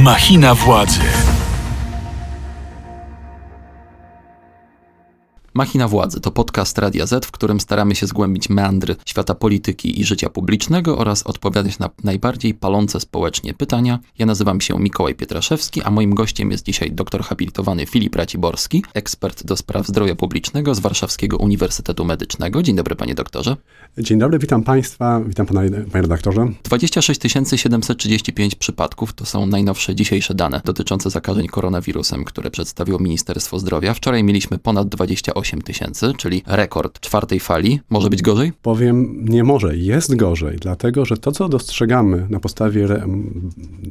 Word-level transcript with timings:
Machina 0.00 0.54
władzy. 0.54 1.00
Machina 5.54 5.88
Władzy 5.88 6.20
to 6.20 6.30
podcast 6.30 6.78
Radia 6.78 7.06
Z, 7.06 7.26
w 7.26 7.30
którym 7.30 7.60
staramy 7.60 7.94
się 7.94 8.06
zgłębić 8.06 8.48
meandry 8.48 8.96
świata 9.06 9.34
polityki 9.34 10.00
i 10.00 10.04
życia 10.04 10.28
publicznego 10.28 10.98
oraz 10.98 11.22
odpowiadać 11.22 11.78
na 11.78 11.90
najbardziej 12.04 12.54
palące 12.54 13.00
społecznie 13.00 13.54
pytania. 13.54 13.98
Ja 14.18 14.26
nazywam 14.26 14.60
się 14.60 14.78
Mikołaj 14.78 15.14
Pietraszewski, 15.14 15.82
a 15.82 15.90
moim 15.90 16.14
gościem 16.14 16.50
jest 16.50 16.64
dzisiaj 16.64 16.92
doktor 16.92 17.22
habilitowany 17.22 17.86
Filip 17.86 18.16
Raciborski, 18.16 18.84
ekspert 18.94 19.46
do 19.46 19.56
spraw 19.56 19.86
zdrowia 19.86 20.14
publicznego 20.14 20.74
z 20.74 20.80
Warszawskiego 20.80 21.36
Uniwersytetu 21.36 22.04
Medycznego. 22.04 22.62
Dzień 22.62 22.76
dobry 22.76 22.96
panie 22.96 23.14
doktorze. 23.14 23.56
Dzień 23.98 24.18
dobry, 24.18 24.38
witam 24.38 24.62
państwa, 24.62 25.20
witam 25.26 25.46
pana, 25.46 25.60
panie 25.92 26.02
redaktorze. 26.02 26.48
26 26.64 27.20
735 27.56 28.54
przypadków 28.54 29.12
to 29.12 29.26
są 29.26 29.46
najnowsze 29.46 29.94
dzisiejsze 29.94 30.34
dane 30.34 30.60
dotyczące 30.64 31.10
zakażeń 31.10 31.46
koronawirusem, 31.46 32.24
które 32.24 32.50
przedstawiło 32.50 32.98
Ministerstwo 32.98 33.58
Zdrowia. 33.58 33.94
Wczoraj 33.94 34.24
mieliśmy 34.24 34.58
ponad 34.58 34.88
28 34.88 35.49
8 35.50 35.62
tysięcy, 35.62 36.12
czyli 36.16 36.42
rekord 36.46 37.00
czwartej 37.00 37.40
fali. 37.40 37.80
Może 37.90 38.10
być 38.10 38.22
gorzej? 38.22 38.52
Powiem, 38.62 39.24
nie 39.24 39.44
może. 39.44 39.76
Jest 39.76 40.16
gorzej, 40.16 40.56
dlatego 40.56 41.04
że 41.04 41.16
to, 41.16 41.32
co 41.32 41.48
dostrzegamy 41.48 42.26
na 42.30 42.40
podstawie 42.40 42.88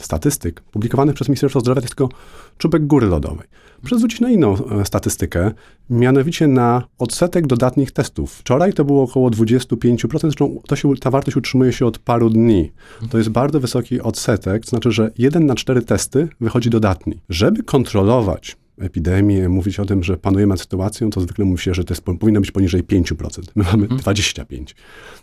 statystyk 0.02 0.62
publikowanych 0.62 1.16
przez 1.16 1.30
Ministerstwo 1.30 1.59
Zdrowia, 1.59 1.82
to 1.82 1.85
jest 1.85 1.95
tylko 1.95 2.16
czubek 2.58 2.88
góry 2.88 3.08
lodowej. 3.08 3.48
Przezwrócić 3.84 4.20
na 4.20 4.30
inną 4.30 4.55
e, 4.66 4.85
statystykę, 4.85 5.52
mianowicie 5.90 6.48
na 6.48 6.84
odsetek 6.98 7.48
dodatnich 7.48 7.91
testów. 7.91 8.34
Wczoraj 8.34 8.73
to 8.73 8.85
było 8.85 9.04
około 9.04 9.30
25%, 9.30 10.20
zresztą 10.20 10.62
to 10.68 10.76
się, 10.76 10.96
ta 10.96 11.12
wartość 11.12 11.38
utrzymuje 11.38 11.73
się 11.73 11.85
od 11.85 11.99
paru 11.99 12.30
dni. 12.30 12.71
To 13.10 13.18
jest 13.18 13.30
bardzo 13.30 13.60
wysoki 13.60 14.02
odsetek, 14.02 14.63
to 14.63 14.70
znaczy, 14.70 14.91
że 14.91 15.12
1 15.18 15.46
na 15.46 15.55
4 15.55 15.82
testy 15.82 16.27
wychodzi 16.41 16.70
dodatni. 16.70 17.20
Żeby 17.29 17.63
kontrolować 17.63 18.57
epidemię, 18.80 19.49
mówić 19.49 19.80
o 19.80 19.85
tym, 19.85 20.04
że 20.04 20.18
panujemy 20.18 20.49
nad 20.49 20.60
sytuacją, 20.60 21.10
to 21.10 21.22
zwykle 21.22 21.46
mówi 21.46 21.63
się, 21.63 21.74
że 21.74 21.84
to 21.84 21.94
jest, 21.94 22.02
powinno 22.02 22.40
być 22.40 22.52
poniżej 22.52 22.84
5%. 22.84 23.41
My 23.55 23.63
mamy 23.63 23.84
mhm. 23.84 24.02
25%. 24.02 24.41
Mhm. 24.41 24.74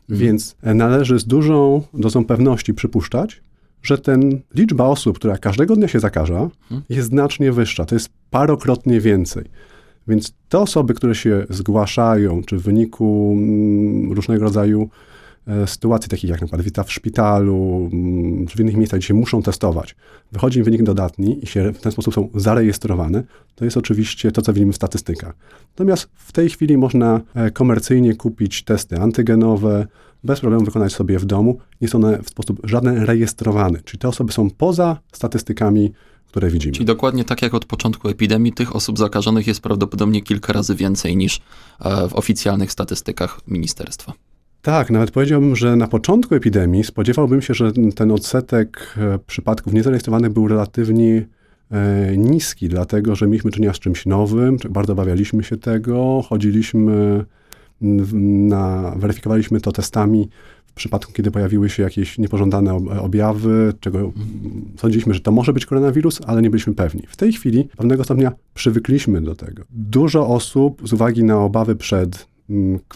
Więc 0.09 0.57
należy 0.63 1.19
z 1.19 1.25
dużą 1.25 1.83
dozą 1.95 2.25
pewności 2.25 2.75
przypuszczać, 2.75 3.43
że 3.83 3.99
ten 3.99 4.41
liczba 4.55 4.85
osób, 4.85 5.19
która 5.19 5.39
każdego 5.39 5.77
dnia 5.77 5.89
się 5.89 6.01
zakaża, 6.01 6.41
mhm. 6.63 6.83
jest 6.89 7.09
znacznie 7.09 7.53
wyższa. 7.53 7.85
To 7.85 7.95
jest 7.95 8.09
parokrotnie 8.31 9.01
więcej. 9.01 9.45
Więc 10.09 10.33
te 10.49 10.59
osoby, 10.59 10.95
które 10.95 11.15
się 11.15 11.47
zgłaszają, 11.51 12.43
czy 12.43 12.57
w 12.57 12.63
wyniku 12.63 13.35
mm, 13.39 14.13
różnego 14.13 14.45
rodzaju 14.45 14.91
E, 14.91 15.16
sytuacji 15.67 16.11
takich 16.11 16.31
jak 16.31 16.39
przykład 16.39 16.61
wizyta 16.61 16.83
w 16.83 16.93
szpitalu, 16.93 17.91
mm, 17.93 18.47
czy 18.47 18.57
w 18.57 18.61
innych 18.61 18.77
miejscach, 18.77 19.01
gdzie 19.01 19.07
się 19.07 19.15
muszą 19.15 19.43
testować, 19.43 19.97
wychodzi 20.33 20.59
im 20.59 20.65
wynik 20.65 20.83
dodatni 20.83 21.45
i 21.45 21.47
się 21.47 21.73
w 21.73 21.81
ten 21.81 21.93
sposób 21.93 22.15
są 22.15 22.29
zarejestrowane, 22.35 23.23
to 23.55 23.65
jest 23.65 23.77
oczywiście 23.77 24.33
to, 24.33 24.43
co 24.43 24.53
widzimy 24.53 24.73
w 24.73 24.77
statystykach. 24.77 25.35
Natomiast 25.71 26.09
w 26.15 26.33
tej 26.33 26.51
chwili 26.51 26.77
można 26.77 27.21
e, 27.35 27.51
komercyjnie 27.51 28.15
kupić 28.15 28.65
testy 28.65 28.97
antygenowe, 28.97 29.87
bez 30.25 30.41
problemu 30.41 30.65
wykonać 30.65 30.93
sobie 30.93 31.19
w 31.19 31.25
domu. 31.25 31.59
Nie 31.81 31.89
są 31.89 31.99
one 31.99 32.23
w 32.23 32.29
sposób 32.29 32.61
żaden 32.65 32.99
rejestrowane, 33.03 33.81
czyli 33.85 33.99
te 33.99 34.09
osoby 34.09 34.33
są 34.33 34.51
poza 34.51 34.99
statystykami 35.13 35.93
które 36.27 36.51
widzimy. 36.51 36.73
Czyli 36.73 36.85
dokładnie 36.85 37.25
tak 37.25 37.43
jak 37.43 37.55
od 37.55 37.65
początku 37.65 38.09
epidemii, 38.09 38.53
tych 38.53 38.77
osób 38.77 38.99
zakażonych 38.99 39.47
jest 39.47 39.61
prawdopodobnie 39.61 40.23
kilka 40.23 40.53
razy 40.53 40.75
więcej 40.75 41.17
niż 41.17 41.41
e, 41.81 42.09
w 42.09 42.15
oficjalnych 42.15 42.73
statystykach 42.73 43.41
ministerstwa. 43.47 44.13
Tak, 44.67 44.91
nawet 44.91 45.11
powiedziałbym, 45.11 45.57
że 45.57 45.77
na 45.77 45.89
początku 45.89 46.35
epidemii 46.35 46.85
spodziewałbym 46.85 47.43
się, 47.43 47.55
że 47.55 47.73
ten 47.95 48.11
odsetek 48.11 48.95
e, 48.99 49.19
przypadków 49.27 49.73
niezarejestrowanych 49.73 50.33
był 50.33 50.49
relatywnie 50.49 51.27
e, 51.71 52.17
niski, 52.17 52.69
dlatego 52.69 53.17
że 53.17 53.27
mieliśmy 53.27 53.51
czynienia 53.51 53.75
z 53.75 53.79
czymś 53.79 54.07
nowym, 54.07 54.57
bardzo 54.71 54.93
obawialiśmy 54.93 55.45
się 55.45 55.57
tego, 55.57 56.23
chodziliśmy 56.29 57.25
na, 57.81 58.95
weryfikowaliśmy 58.97 59.61
to 59.61 59.73
testami 59.73 60.29
w 60.67 60.73
przypadku, 60.73 61.13
kiedy 61.13 61.31
pojawiły 61.31 61.71
się 61.71 61.83
jakieś 61.83 62.19
niepożądane 62.19 62.75
objawy, 63.01 63.73
czego 63.81 64.13
sądziliśmy, 64.77 65.15
że 65.15 65.21
to 65.21 65.33
może 65.33 65.53
być 65.53 65.67
koronawirus, 65.67 66.21
ale 66.27 66.43
nie 66.43 66.51
byliśmy 66.51 66.75
pewni. 66.75 67.03
W 67.09 67.17
tej 67.17 67.33
chwili 67.33 67.69
pewnego 67.77 68.05
stopnia 68.05 68.33
przywykliśmy 68.55 69.21
do 69.21 69.35
tego. 69.35 69.63
Dużo 69.71 70.29
osób 70.29 70.89
z 70.89 70.93
uwagi 70.93 71.25
na 71.25 71.39
obawy 71.39 71.77
przed 71.77 72.27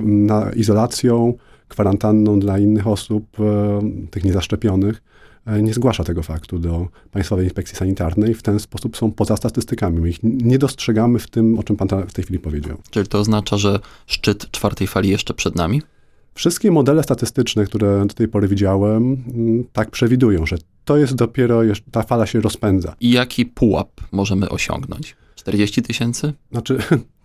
na 0.01 0.51
izolacją, 0.53 1.35
kwarantanną 1.71 2.41
dla 2.41 2.59
innych 2.59 2.87
osób, 2.87 3.41
e, 3.41 3.81
tych 4.11 4.25
niezaszczepionych, 4.25 5.03
e, 5.47 5.63
nie 5.63 5.75
zgłasza 5.75 6.05
tego 6.05 6.23
faktu 6.23 6.59
do 6.59 6.89
Państwowej 7.11 7.45
Inspekcji 7.45 7.77
Sanitarnej. 7.77 8.35
W 8.35 8.43
ten 8.43 8.61
sposób 8.61 8.97
są 8.97 9.13
poza 9.13 9.37
statystykami. 9.37 10.01
My 10.01 10.09
ich 10.09 10.19
nie 10.23 10.59
dostrzegamy 10.59 11.19
w 11.19 11.31
tym, 11.31 11.59
o 11.59 11.63
czym 11.63 11.77
Pan 11.77 11.89
w 12.09 12.13
tej 12.13 12.25
chwili 12.25 12.39
powiedział. 12.39 12.77
Czyli 12.91 13.07
to 13.07 13.19
oznacza, 13.19 13.57
że 13.57 13.81
szczyt 14.07 14.51
czwartej 14.51 14.87
fali 14.87 15.09
jeszcze 15.09 15.35
przed 15.35 15.57
nami? 15.57 15.83
Wszystkie 16.35 16.71
modele 16.71 17.03
statystyczne, 17.03 17.65
które 17.65 18.07
do 18.07 18.15
tej 18.15 18.29
pory 18.29 18.49
widziałem, 18.49 19.25
mm, 19.35 19.65
tak 19.73 19.91
przewidują, 19.91 20.47
że 20.47 20.57
to 20.85 20.97
jest 20.97 21.15
dopiero, 21.15 21.61
ta 21.91 22.03
fala 22.03 22.27
się 22.27 22.41
rozpędza. 22.41 22.95
I 23.01 23.11
jaki 23.11 23.47
pułap 23.47 23.89
możemy 24.13 24.49
osiągnąć? 24.49 25.17
40 25.35 25.83
tysięcy? 25.83 26.33
Znaczy, 26.53 26.79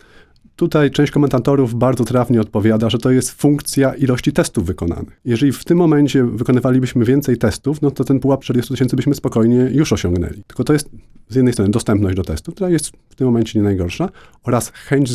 Tutaj 0.55 0.91
część 0.91 1.11
komentatorów 1.11 1.75
bardzo 1.75 2.03
trafnie 2.03 2.41
odpowiada, 2.41 2.89
że 2.89 2.97
to 2.97 3.11
jest 3.11 3.31
funkcja 3.31 3.93
ilości 3.93 4.33
testów 4.33 4.65
wykonanych. 4.65 5.21
Jeżeli 5.25 5.51
w 5.51 5.65
tym 5.65 5.77
momencie 5.77 6.23
wykonywalibyśmy 6.23 7.05
więcej 7.05 7.37
testów, 7.37 7.81
no 7.81 7.91
to 7.91 8.03
ten 8.03 8.19
pułap 8.19 8.43
40 8.43 8.73
tysięcy 8.73 8.95
byśmy 8.95 9.15
spokojnie 9.15 9.69
już 9.71 9.93
osiągnęli. 9.93 10.43
Tylko 10.47 10.63
to 10.63 10.73
jest 10.73 10.89
z 11.29 11.35
jednej 11.35 11.53
strony 11.53 11.71
dostępność 11.71 12.15
do 12.15 12.23
testu, 12.23 12.51
która 12.51 12.69
jest 12.69 12.91
w 13.09 13.15
tym 13.15 13.27
momencie 13.27 13.59
nie 13.59 13.63
najgorsza, 13.63 14.09
oraz 14.43 14.69
chęć 14.69 15.11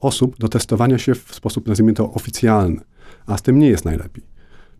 osób 0.00 0.38
do 0.38 0.48
testowania 0.48 0.98
się 0.98 1.14
w 1.14 1.34
sposób, 1.34 1.68
nazwijmy 1.68 1.92
to, 1.92 2.12
oficjalny. 2.12 2.80
A 3.26 3.36
z 3.36 3.42
tym 3.42 3.58
nie 3.58 3.68
jest 3.68 3.84
najlepiej. 3.84 4.24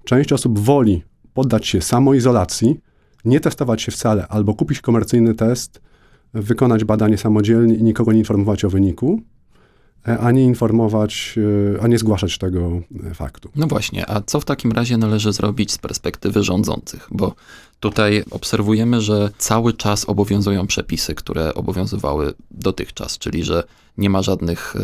Część 0.04 0.32
osób 0.32 0.58
woli 0.58 1.02
poddać 1.34 1.66
się 1.66 1.80
samoizolacji, 1.80 2.80
nie 3.24 3.40
testować 3.40 3.82
się 3.82 3.92
wcale, 3.92 4.28
albo 4.28 4.54
kupić 4.54 4.80
komercyjny 4.80 5.34
test, 5.34 5.80
wykonać 6.34 6.84
badanie 6.84 7.18
samodzielnie 7.18 7.74
i 7.74 7.82
nikogo 7.82 8.12
nie 8.12 8.18
informować 8.18 8.64
o 8.64 8.70
wyniku, 8.70 9.20
a 10.04 10.30
nie 10.30 10.44
informować, 10.44 11.38
e, 11.76 11.82
a 11.82 11.88
nie 11.88 11.98
zgłaszać 11.98 12.38
tego 12.38 12.80
e, 13.10 13.14
faktu. 13.14 13.50
No 13.56 13.66
właśnie, 13.66 14.10
a 14.10 14.20
co 14.20 14.40
w 14.40 14.44
takim 14.44 14.72
razie 14.72 14.96
należy 14.96 15.32
zrobić 15.32 15.72
z 15.72 15.78
perspektywy 15.78 16.42
rządzących? 16.42 17.08
Bo 17.10 17.34
tutaj 17.80 18.24
obserwujemy, 18.30 19.00
że 19.00 19.30
cały 19.38 19.72
czas 19.72 20.04
obowiązują 20.04 20.66
przepisy, 20.66 21.14
które 21.14 21.54
obowiązywały 21.54 22.34
dotychczas, 22.50 23.18
czyli 23.18 23.44
że 23.44 23.64
nie 23.98 24.10
ma 24.10 24.22
żadnych 24.22 24.74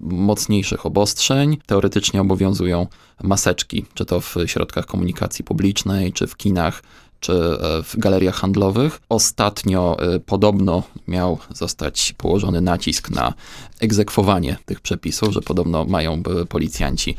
mocniejszych 0.00 0.86
obostrzeń. 0.86 1.58
Teoretycznie 1.66 2.20
obowiązują 2.20 2.86
maseczki, 3.22 3.86
czy 3.94 4.04
to 4.04 4.20
w 4.20 4.36
środkach 4.46 4.86
komunikacji 4.86 5.44
publicznej, 5.44 6.12
czy 6.12 6.26
w 6.26 6.36
kinach, 6.36 6.82
czy 7.20 7.32
e, 7.32 7.82
w 7.82 7.98
galeriach 7.98 8.34
handlowych. 8.34 9.00
Ostatnio 9.08 9.96
e, 9.98 10.20
podobno 10.20 10.82
miał 11.08 11.38
zostać 11.54 12.14
położony 12.18 12.60
nacisk 12.60 13.10
na 13.10 13.34
egzekwowanie 13.80 14.56
tych 14.66 14.80
przepisów, 14.80 15.32
że 15.32 15.40
podobno 15.40 15.84
mają 15.84 16.14
e, 16.14 16.46
policjanci 16.46 17.16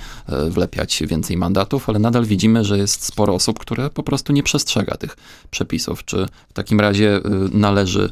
wlepiać 0.49 1.03
więcej 1.07 1.37
mandatów, 1.37 1.89
ale 1.89 1.99
nadal 1.99 2.25
widzimy, 2.25 2.63
że 2.63 2.77
jest 2.77 3.05
sporo 3.05 3.33
osób, 3.33 3.59
które 3.59 3.89
po 3.89 4.03
prostu 4.03 4.33
nie 4.33 4.43
przestrzega 4.43 4.97
tych 4.97 5.17
przepisów. 5.51 6.05
Czy 6.05 6.25
w 6.49 6.53
takim 6.53 6.79
razie 6.79 7.19
należy 7.51 8.11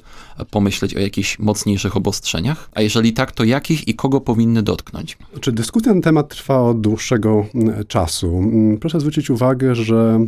pomyśleć 0.51 0.95
o 0.95 0.99
jakichś 0.99 1.39
mocniejszych 1.39 1.97
obostrzeniach? 1.97 2.69
A 2.73 2.81
jeżeli 2.81 3.13
tak, 3.13 3.31
to 3.31 3.43
jakich 3.43 3.87
i 3.87 3.93
kogo 3.93 4.21
powinny 4.21 4.63
dotknąć? 4.63 5.17
Czy 5.41 5.51
dyskusja 5.51 5.89
na 5.89 5.93
ten 5.93 6.01
temat 6.01 6.29
trwa 6.29 6.61
od 6.61 6.81
dłuższego 6.81 7.45
czasu? 7.87 8.41
Proszę 8.81 8.99
zwrócić 8.99 9.29
uwagę, 9.29 9.75
że 9.75 10.19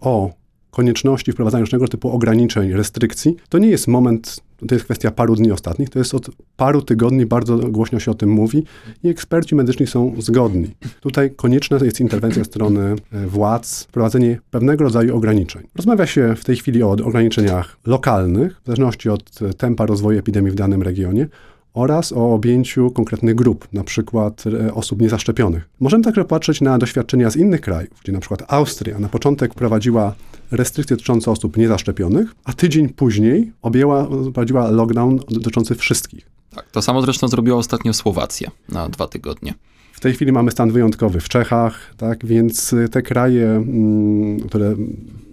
o 0.00 0.30
konieczności 0.70 1.32
wprowadzania 1.32 1.60
różnego 1.60 1.88
typu 1.88 2.10
ograniczeń, 2.10 2.72
restrykcji, 2.72 3.36
to 3.48 3.58
nie 3.58 3.68
jest 3.68 3.88
moment, 3.88 4.40
to 4.68 4.74
jest 4.74 4.84
kwestia 4.84 5.10
paru 5.10 5.36
dni 5.36 5.52
ostatnich, 5.52 5.90
to 5.90 5.98
jest 5.98 6.14
od 6.14 6.30
paru 6.56 6.82
tygodni, 6.82 7.26
bardzo 7.26 7.58
głośno 7.58 8.00
się 8.00 8.10
o 8.10 8.14
tym 8.14 8.30
mówi 8.30 8.64
i 9.02 9.08
eksperci 9.08 9.54
medyczni 9.54 9.86
są 9.86 10.14
zgodni. 10.18 10.70
Tutaj 11.00 11.30
konieczna 11.30 11.78
jest 11.82 12.00
interwencja 12.00 12.44
strony 12.44 12.94
e, 13.12 13.26
władz, 13.26 13.84
wprowadzenie 13.84 14.40
pewnego 14.50 14.84
rodzaju 14.84 15.16
ograniczeń. 15.16 15.62
Rozmawia 15.76 16.06
się 16.06 16.34
w 16.36 16.44
tej 16.44 16.56
chwili 16.56 16.82
o 16.82 16.90
ograniczeniach 16.90 17.76
lokalnych, 17.86 18.60
w 18.62 18.66
zależności 18.66 19.08
od 19.08 19.30
tempa 19.56 19.86
rozwoju 19.86 20.18
epidemii 20.18 20.50
w 20.50 20.54
danym 20.54 20.82
regionie, 20.82 21.26
oraz 21.74 22.12
o 22.12 22.34
objęciu 22.34 22.90
konkretnych 22.90 23.34
grup, 23.34 23.68
na 23.72 23.84
przykład 23.84 24.44
e, 24.46 24.74
osób 24.74 25.00
niezaszczepionych. 25.00 25.68
Możemy 25.80 26.04
także 26.04 26.24
patrzeć 26.24 26.60
na 26.60 26.78
doświadczenia 26.78 27.30
z 27.30 27.36
innych 27.36 27.60
krajów, 27.60 28.00
gdzie 28.02 28.12
na 28.12 28.20
przykład 28.20 28.44
Austria 28.48 28.98
na 28.98 29.08
początek 29.08 29.54
prowadziła 29.54 30.14
restrykcje 30.50 30.96
dotyczące 30.96 31.30
osób 31.30 31.56
niezaszczepionych, 31.56 32.34
a 32.44 32.52
tydzień 32.52 32.88
później 32.88 33.52
objęła, 33.62 34.06
prowadziła 34.06 34.70
lockdown 34.70 35.20
dotyczący 35.28 35.74
wszystkich. 35.74 36.26
Tak, 36.54 36.70
to 36.70 36.82
samo 36.82 37.02
zresztą 37.02 37.28
zrobiła 37.28 37.56
ostatnio 37.56 37.92
Słowacja 37.92 38.50
na 38.68 38.88
dwa 38.88 39.08
tygodnie. 39.08 39.54
W 39.92 40.00
tej 40.00 40.12
chwili 40.12 40.32
mamy 40.32 40.50
stan 40.50 40.70
wyjątkowy 40.70 41.20
w 41.20 41.28
Czechach, 41.28 41.94
tak, 41.96 42.26
więc 42.26 42.74
te 42.90 43.02
kraje, 43.02 43.46
mm, 43.48 44.40
które 44.40 44.74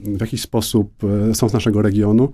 w 0.04 0.22
jakiś 0.22 0.42
sposób 0.42 0.92
e, 1.30 1.36
są 1.36 1.50
z 1.50 1.54
naszego 1.54 1.82
regionu, 1.82 2.32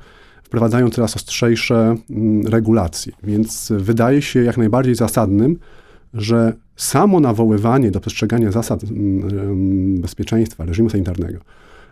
wprowadzają 0.51 0.89
coraz 0.89 1.15
ostrzejsze 1.15 1.95
mm, 2.09 2.47
regulacje. 2.47 3.13
Więc 3.23 3.73
wydaje 3.77 4.21
się 4.21 4.43
jak 4.43 4.57
najbardziej 4.57 4.95
zasadnym, 4.95 5.59
że 6.13 6.53
samo 6.75 7.19
nawoływanie 7.19 7.91
do 7.91 7.99
przestrzegania 7.99 8.51
zasad 8.51 8.83
mm, 8.83 10.01
bezpieczeństwa, 10.01 10.65
reżimu 10.65 10.89
sanitarnego 10.89 11.39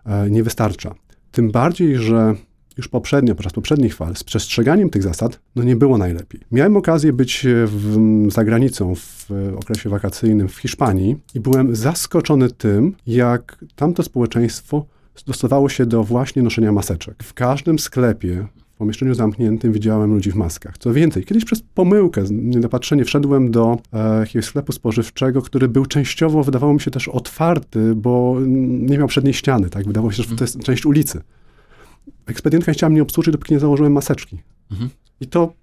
e, 0.06 0.29
nie 0.29 0.44
wystarcza. 0.44 0.95
Tym 1.31 1.51
bardziej, 1.51 1.97
że 1.97 2.35
już 2.77 2.88
poprzednio, 2.88 3.35
podczas 3.35 3.53
poprzednich 3.53 3.95
fal, 3.95 4.15
z 4.15 4.23
przestrzeganiem 4.23 4.89
tych 4.89 5.03
zasad, 5.03 5.39
no 5.55 5.63
nie 5.63 5.75
było 5.75 5.97
najlepiej. 5.97 6.41
Miałem 6.51 6.77
okazję 6.77 7.13
być 7.13 7.47
w, 7.65 8.27
za 8.31 8.44
granicą 8.44 8.95
w 8.95 9.27
okresie 9.55 9.89
wakacyjnym 9.89 10.47
w 10.47 10.57
Hiszpanii 10.57 11.15
i 11.35 11.39
byłem 11.39 11.75
zaskoczony 11.75 12.51
tym, 12.51 12.95
jak 13.07 13.65
tamto 13.75 14.03
społeczeństwo 14.03 14.85
stosowało 15.19 15.69
się 15.69 15.86
do 15.86 16.04
właśnie 16.04 16.44
noszenia 16.44 16.71
maseczek. 16.71 17.24
W 17.24 17.33
każdym 17.33 17.80
sklepie 17.80 18.48
w 18.71 18.77
pomieszczeniu 18.77 19.13
zamkniętym 19.13 19.74
widziałem 19.74 20.13
ludzi 20.13 20.31
w 20.31 20.36
maskach. 20.36 20.77
Co 20.77 20.94
więcej, 20.94 21.24
kiedyś 21.24 21.45
przez 21.45 21.62
pomyłkę, 21.62 22.24
niedopatrzenie 22.31 23.06
wszedłem 23.06 23.51
do 23.51 23.77
e, 23.94 24.19
jakiegoś 24.19 24.45
sklepu 24.45 24.71
spożywczego, 24.71 25.42
który 25.42 25.68
był 25.68 25.86
częściowo, 25.86 26.44
wydawało 26.44 26.74
mi 26.74 26.81
się 26.81 26.92
też 26.92 27.07
otwarty, 27.07 27.95
bo 27.95 28.38
nie 28.48 28.98
miał 28.98 29.07
przedniej 29.07 29.33
ściany, 29.33 29.69
tak? 29.69 29.88
Wydawało 29.88 30.12
się, 30.12 30.24
że 30.24 30.36
to 30.36 30.44
jest 30.44 30.63
część 30.63 30.86
ulicy. 30.86 31.22
Ekspedientka 32.25 32.72
chciała 32.72 32.89
mnie 32.89 33.01
obsłużyć, 33.01 33.31
dopóki 33.31 33.54
nie 33.54 33.60
założyłem 33.60 33.94
maseczki. 33.94 34.38
Mhm. 34.72 34.89
I 35.22 35.27
to, 35.27 35.54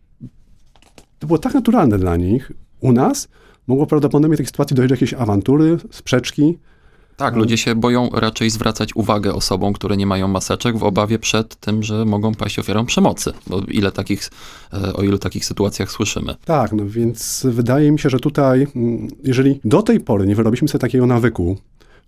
to 1.19 1.26
było 1.26 1.38
tak 1.38 1.55
naturalne 1.55 1.99
dla 1.99 2.17
nich. 2.17 2.52
U 2.81 2.93
nas 2.93 3.29
mogło 3.67 3.87
prawdopodobnie 3.87 4.37
w 4.37 4.38
tej 4.38 4.47
sytuacji 4.47 4.76
dojść 4.76 4.88
do 4.88 4.94
jakiejś 4.94 5.14
awantury, 5.14 5.79
sprzeczki, 5.91 6.59
tak, 7.16 7.36
ludzie 7.36 7.56
się 7.56 7.74
boją 7.74 8.10
raczej 8.10 8.50
zwracać 8.50 8.96
uwagę 8.96 9.34
osobom, 9.34 9.72
które 9.72 9.96
nie 9.96 10.06
mają 10.06 10.28
maseczek 10.28 10.78
w 10.78 10.84
obawie 10.84 11.18
przed 11.18 11.56
tym, 11.56 11.82
że 11.82 12.04
mogą 12.04 12.34
paść 12.34 12.58
ofiarą 12.58 12.86
przemocy. 12.86 13.32
Bo 13.46 13.60
ile 13.68 13.92
takich, 13.92 14.30
e, 14.72 14.92
o 14.92 15.02
ilu 15.02 15.18
takich 15.18 15.44
sytuacjach 15.44 15.90
słyszymy. 15.90 16.34
Tak, 16.44 16.72
no 16.72 16.84
więc 16.86 17.46
wydaje 17.50 17.92
mi 17.92 17.98
się, 17.98 18.10
że 18.10 18.20
tutaj, 18.20 18.66
mm, 18.76 19.08
jeżeli 19.22 19.60
do 19.64 19.82
tej 19.82 20.00
pory 20.00 20.26
nie 20.26 20.36
wyrobiliśmy 20.36 20.68
sobie 20.68 20.80
takiego 20.80 21.06
nawyku, 21.06 21.56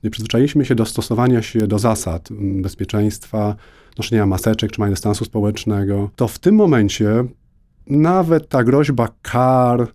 nie 0.05 0.11
przyzwyczailiśmy 0.11 0.65
się 0.65 0.75
do 0.75 0.87
stosowania 0.87 1.43
się 1.43 1.67
do 1.67 1.79
zasad 1.79 2.31
mm, 2.31 2.63
bezpieczeństwa, 2.63 3.57
noszenia 3.99 4.27
maseczek, 4.27 4.71
trzymania 4.71 4.91
dystansu 4.91 5.25
społecznego, 5.25 6.11
to 6.17 6.29
w 6.29 6.39
tym 6.39 6.55
momencie 6.55 7.25
nawet 7.87 8.49
ta 8.49 8.65
groźba 8.65 9.09
kar, 9.23 9.89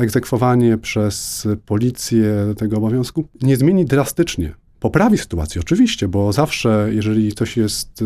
egzekwowanie 0.00 0.78
przez 0.78 1.48
policję 1.66 2.54
tego 2.56 2.76
obowiązku 2.76 3.24
nie 3.42 3.56
zmieni 3.56 3.84
drastycznie. 3.84 4.54
Poprawi 4.80 5.18
sytuację, 5.18 5.60
oczywiście, 5.60 6.08
bo 6.08 6.32
zawsze, 6.32 6.88
jeżeli 6.92 7.32
coś 7.32 7.56
jest, 7.56 8.04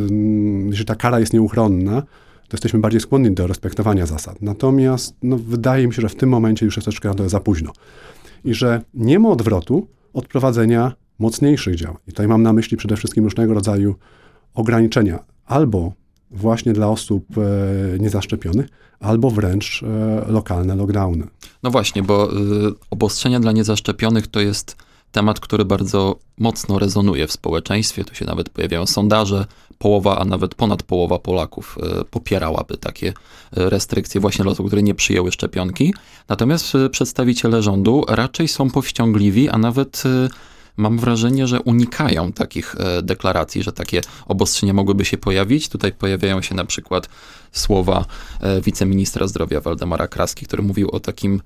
jeżeli 0.67 0.85
ta 0.85 0.95
kara 0.95 1.21
jest 1.21 1.33
nieuchronna, 1.33 2.03
to 2.49 2.57
jesteśmy 2.57 2.81
bardziej 2.81 3.01
skłonni 3.01 3.35
do 3.35 3.47
respektowania 3.47 4.07
zasad. 4.07 4.43
Natomiast 4.43 5.17
no, 5.23 5.39
wydaje 5.39 5.87
mi 5.87 5.95
się, 5.95 6.03
że 6.03 6.09
w 6.09 6.15
tym 6.15 6.29
momencie 6.29 6.67
już 6.67 6.77
jest 6.77 6.85
troszeczkę 6.85 7.29
za 7.29 7.41
późno. 7.41 7.73
I 8.45 8.55
że 8.55 8.81
nie 8.95 9.19
ma 9.19 9.29
odwrotu 9.29 9.89
od 10.13 10.29
prowadzenia 10.29 10.93
mocniejszych 11.19 11.75
działań. 11.75 11.97
I 12.09 12.11
tutaj 12.11 12.29
mam 12.29 12.43
na 12.43 12.53
myśli 12.53 12.77
przede 12.77 12.97
wszystkim 12.97 13.25
różnego 13.25 13.55
rodzaju 13.55 13.95
ograniczenia 14.55 15.25
albo 15.47 15.93
właśnie 16.31 16.73
dla 16.73 16.89
osób 16.89 17.27
e, 17.39 17.99
niezaszczepionych, 17.99 18.67
albo 19.01 19.31
wręcz 19.31 19.83
e, 19.83 20.33
lokalne 20.33 20.75
lockdowny. 20.75 21.27
No 21.63 21.71
właśnie, 21.71 22.03
bo 22.03 22.33
y, 22.33 22.37
obostrzenia 22.91 23.41
dla 23.41 23.53
niezaszczepionych 23.53 24.27
to 24.27 24.41
jest 24.41 24.77
temat, 25.13 25.41
który 25.41 25.65
bardzo 25.65 26.19
mocno 26.39 26.79
rezonuje 26.79 27.27
w 27.27 27.33
społeczeństwie. 27.33 28.05
Tu 28.05 28.15
się 28.15 28.25
nawet 28.25 28.49
pojawiają 28.49 28.87
sondaże. 28.87 29.47
Połowa, 29.79 30.19
a 30.19 30.25
nawet 30.25 30.55
ponad 30.55 30.83
połowa 30.83 31.19
Polaków 31.19 31.79
popierałaby 32.11 32.77
takie 32.77 33.13
restrykcje 33.53 34.21
właśnie 34.21 34.43
dla 34.43 34.53
osób, 34.53 34.67
które 34.67 34.83
nie 34.83 34.95
przyjęły 34.95 35.33
szczepionki. 35.33 35.95
Natomiast 36.29 36.73
przedstawiciele 36.91 37.63
rządu 37.63 38.05
raczej 38.09 38.49
są 38.49 38.71
powściągliwi, 38.71 39.49
a 39.49 39.59
nawet 39.59 40.03
mam 40.77 40.99
wrażenie, 40.99 41.47
że 41.47 41.61
unikają 41.61 42.33
takich 42.33 42.75
e, 42.79 43.03
deklaracji, 43.03 43.63
że 43.63 43.73
takie 43.73 44.01
obostrzenia 44.27 44.73
mogłyby 44.73 45.05
się 45.05 45.19
pojawić. 45.19 45.69
Tutaj 45.69 45.93
pojawiają 45.93 46.43
się 46.43 46.55
na 46.55 46.65
przykład 46.65 47.09
słowa 47.53 48.05
e, 48.41 48.61
wiceministra 48.61 49.27
zdrowia 49.27 49.61
Waldemara 49.61 50.09
Kraski, 50.09 50.47
który 50.47 50.63
mówił 50.63 50.91
o 50.91 51.01
takim 51.01 51.41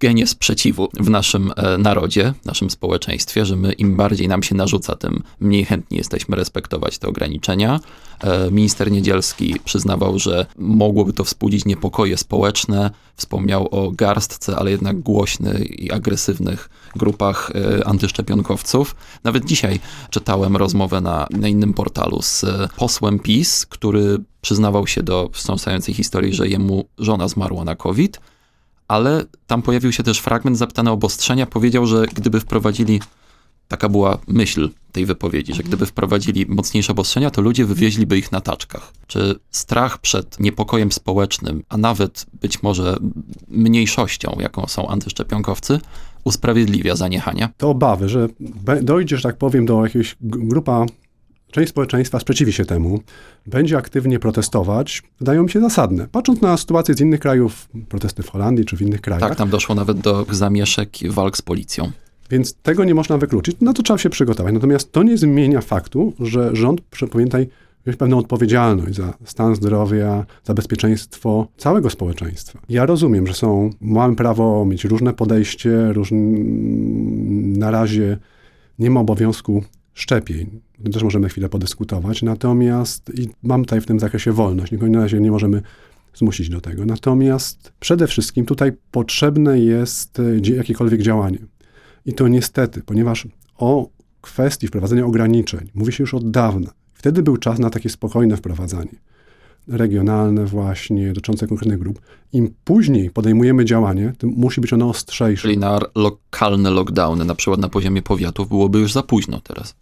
genie 0.00 0.26
sprzeciwu 0.26 0.88
w 1.00 1.10
naszym 1.10 1.52
e, 1.56 1.78
narodzie, 1.78 2.34
w 2.42 2.46
naszym 2.46 2.70
społeczeństwie, 2.70 3.46
że 3.46 3.56
my 3.56 3.72
im 3.72 3.96
bardziej 3.96 4.28
nam 4.28 4.42
się 4.42 4.54
narzuca, 4.54 4.96
tym 4.96 5.22
mniej 5.40 5.64
chętni 5.64 5.98
jesteśmy 5.98 6.36
respektować 6.36 6.98
te 6.98 7.08
ograniczenia. 7.08 7.80
E, 8.20 8.50
minister 8.50 8.90
Niedzielski 8.90 9.56
przyznawał, 9.64 10.18
że 10.18 10.46
mogłoby 10.58 11.12
to 11.12 11.24
wzbudzić 11.24 11.64
niepokoje 11.64 12.16
społeczne. 12.16 12.90
Wspomniał 13.16 13.68
o 13.70 13.90
garstce, 13.90 14.56
ale 14.56 14.70
jednak 14.70 15.00
głośnych 15.00 15.80
i 15.80 15.92
agresywnych 15.92 16.70
grupach 16.96 17.52
e, 17.54 17.86
antyszczepionkowców. 17.86 18.96
Nawet 19.24 19.44
dzisiaj 19.44 19.80
czytałem 20.10 20.56
rozmowę 20.56 21.00
na, 21.00 21.26
na 21.30 21.48
innym 21.48 21.74
portalu 21.74 22.22
z 22.22 22.44
posłem 22.76 23.18
PiS, 23.18 23.66
który 23.66 24.18
przyznawał 24.40 24.86
się 24.86 25.02
do 25.02 25.30
wstrząsającej 25.32 25.94
historii, 25.94 26.34
że 26.34 26.48
jemu 26.48 26.84
żona 26.98 27.28
zmarła 27.28 27.64
na 27.64 27.74
COVID 27.74 28.20
ale 28.88 29.24
tam 29.46 29.62
pojawił 29.62 29.92
się 29.92 30.02
też 30.02 30.18
fragment 30.18 30.58
zapytany 30.58 30.90
o 30.90 30.92
obostrzenia. 30.92 31.46
Powiedział, 31.46 31.86
że 31.86 32.06
gdyby 32.06 32.40
wprowadzili, 32.40 33.00
taka 33.68 33.88
była 33.88 34.18
myśl 34.28 34.70
tej 34.92 35.06
wypowiedzi, 35.06 35.54
że 35.54 35.62
gdyby 35.62 35.86
wprowadzili 35.86 36.46
mocniejsze 36.48 36.92
obostrzenia, 36.92 37.30
to 37.30 37.42
ludzie 37.42 37.64
wywieźliby 37.64 38.18
ich 38.18 38.32
na 38.32 38.40
taczkach. 38.40 38.92
Czy 39.06 39.34
strach 39.50 39.98
przed 39.98 40.40
niepokojem 40.40 40.92
społecznym, 40.92 41.62
a 41.68 41.76
nawet 41.76 42.26
być 42.40 42.62
może 42.62 42.96
mniejszością, 43.48 44.36
jaką 44.40 44.66
są 44.66 44.88
antyszczepionkowcy, 44.88 45.80
usprawiedliwia 46.24 46.96
zaniechania? 46.96 47.48
To 47.56 47.70
obawy, 47.70 48.08
że 48.08 48.28
dojdzie, 48.82 49.16
że 49.16 49.22
tak 49.22 49.36
powiem, 49.36 49.66
do 49.66 49.84
jakiejś 49.84 50.16
grupa 50.20 50.86
część 51.54 51.68
społeczeństwa 51.68 52.20
sprzeciwi 52.20 52.52
się 52.52 52.64
temu, 52.64 53.00
będzie 53.46 53.76
aktywnie 53.76 54.18
protestować, 54.18 55.02
wydają 55.20 55.42
mi 55.42 55.50
się 55.50 55.60
zasadne. 55.60 56.08
Patrząc 56.12 56.40
na 56.40 56.56
sytuację 56.56 56.94
z 56.94 57.00
innych 57.00 57.20
krajów, 57.20 57.68
protesty 57.88 58.22
w 58.22 58.30
Holandii 58.30 58.64
czy 58.64 58.76
w 58.76 58.82
innych 58.82 59.00
krajach. 59.00 59.28
Tak, 59.28 59.38
tam 59.38 59.50
doszło 59.50 59.74
nawet 59.74 59.98
do 59.98 60.26
zamieszek 60.30 61.02
i 61.02 61.10
walk 61.10 61.36
z 61.36 61.42
policją. 61.42 61.90
Więc 62.30 62.54
tego 62.54 62.84
nie 62.84 62.94
można 62.94 63.18
wykluczyć, 63.18 63.56
na 63.60 63.72
to 63.72 63.82
trzeba 63.82 63.98
się 63.98 64.10
przygotować. 64.10 64.54
Natomiast 64.54 64.92
to 64.92 65.02
nie 65.02 65.18
zmienia 65.18 65.60
faktu, 65.60 66.12
że 66.20 66.56
rząd, 66.56 66.80
pamiętaj, 67.12 67.48
wziąć 67.84 67.98
pewną 67.98 68.18
odpowiedzialność 68.18 68.96
za 68.96 69.14
stan 69.24 69.54
zdrowia, 69.54 70.26
za 70.44 70.54
bezpieczeństwo 70.54 71.48
całego 71.56 71.90
społeczeństwa. 71.90 72.60
Ja 72.68 72.86
rozumiem, 72.86 73.26
że 73.26 73.34
są, 73.34 73.70
mamy 73.80 74.16
prawo 74.16 74.64
mieć 74.64 74.84
różne 74.84 75.12
podejście, 75.12 75.92
różne, 75.92 76.18
na 77.58 77.70
razie 77.70 78.18
nie 78.78 78.90
ma 78.90 79.00
obowiązku 79.00 79.64
szczepień. 79.94 80.60
Też 80.92 81.02
możemy 81.02 81.28
chwilę 81.28 81.48
podyskutować. 81.48 82.22
Natomiast 82.22 83.10
i 83.18 83.28
mam 83.42 83.64
tutaj 83.64 83.80
w 83.80 83.86
tym 83.86 84.00
zakresie 84.00 84.32
wolność. 84.32 84.72
Nikogo 84.72 84.92
na 84.92 85.00
razie 85.00 85.20
nie 85.20 85.30
możemy 85.30 85.62
zmusić 86.14 86.48
do 86.48 86.60
tego. 86.60 86.86
Natomiast 86.86 87.72
przede 87.80 88.06
wszystkim 88.06 88.46
tutaj 88.46 88.72
potrzebne 88.90 89.60
jest 89.60 90.20
e, 90.20 90.54
jakiekolwiek 90.56 91.02
działanie. 91.02 91.38
I 92.06 92.12
to 92.12 92.28
niestety, 92.28 92.82
ponieważ 92.82 93.28
o 93.56 93.88
kwestii 94.20 94.68
wprowadzenia 94.68 95.06
ograniczeń 95.06 95.70
mówi 95.74 95.92
się 95.92 96.02
już 96.02 96.14
od 96.14 96.30
dawna. 96.30 96.70
Wtedy 96.94 97.22
był 97.22 97.36
czas 97.36 97.58
na 97.58 97.70
takie 97.70 97.88
spokojne 97.88 98.36
wprowadzanie. 98.36 98.94
Regionalne 99.68 100.44
właśnie, 100.44 101.08
dotyczące 101.08 101.46
konkretnych 101.46 101.78
grup. 101.78 102.00
Im 102.32 102.54
później 102.64 103.10
podejmujemy 103.10 103.64
działanie, 103.64 104.12
tym 104.18 104.30
musi 104.36 104.60
być 104.60 104.72
ono 104.72 104.88
ostrzejsze. 104.88 105.42
Czyli 105.42 105.58
na 105.58 105.80
lokalne 105.94 106.70
lockdowny, 106.70 107.24
na 107.24 107.34
przykład 107.34 107.60
na 107.60 107.68
poziomie 107.68 108.02
powiatów, 108.02 108.48
byłoby 108.48 108.78
już 108.78 108.92
za 108.92 109.02
późno 109.02 109.40
teraz. 109.40 109.74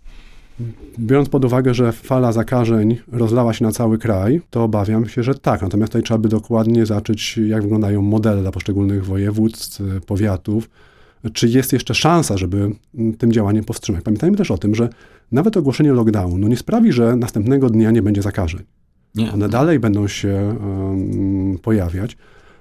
Biorąc 0.98 1.28
pod 1.28 1.44
uwagę, 1.44 1.74
że 1.74 1.92
fala 1.92 2.32
zakażeń 2.32 2.98
rozlała 3.12 3.52
się 3.52 3.64
na 3.64 3.72
cały 3.72 3.98
kraj, 3.98 4.40
to 4.50 4.64
obawiam 4.64 5.08
się, 5.08 5.22
że 5.22 5.34
tak. 5.34 5.62
Natomiast 5.62 5.92
tutaj 5.92 6.02
trzeba 6.02 6.18
by 6.18 6.28
dokładnie 6.28 6.86
zacząć, 6.86 7.38
jak 7.46 7.62
wyglądają 7.62 8.02
modele 8.02 8.42
dla 8.42 8.52
poszczególnych 8.52 9.04
województw, 9.04 9.80
powiatów. 10.06 10.70
Czy 11.32 11.48
jest 11.48 11.72
jeszcze 11.72 11.94
szansa, 11.94 12.36
żeby 12.36 12.70
tym 13.18 13.32
działaniem 13.32 13.64
powstrzymać? 13.64 14.02
Pamiętajmy 14.04 14.36
też 14.36 14.50
o 14.50 14.58
tym, 14.58 14.74
że 14.74 14.88
nawet 15.32 15.56
ogłoszenie 15.56 15.92
lockdownu 15.92 16.48
nie 16.48 16.56
sprawi, 16.56 16.92
że 16.92 17.16
następnego 17.16 17.70
dnia 17.70 17.90
nie 17.90 18.02
będzie 18.02 18.22
zakażeń. 18.22 18.62
Nie. 19.14 19.32
One 19.32 19.48
dalej 19.48 19.78
będą 19.78 20.08
się 20.08 20.56
um, 20.60 21.58
pojawiać. 21.62 22.16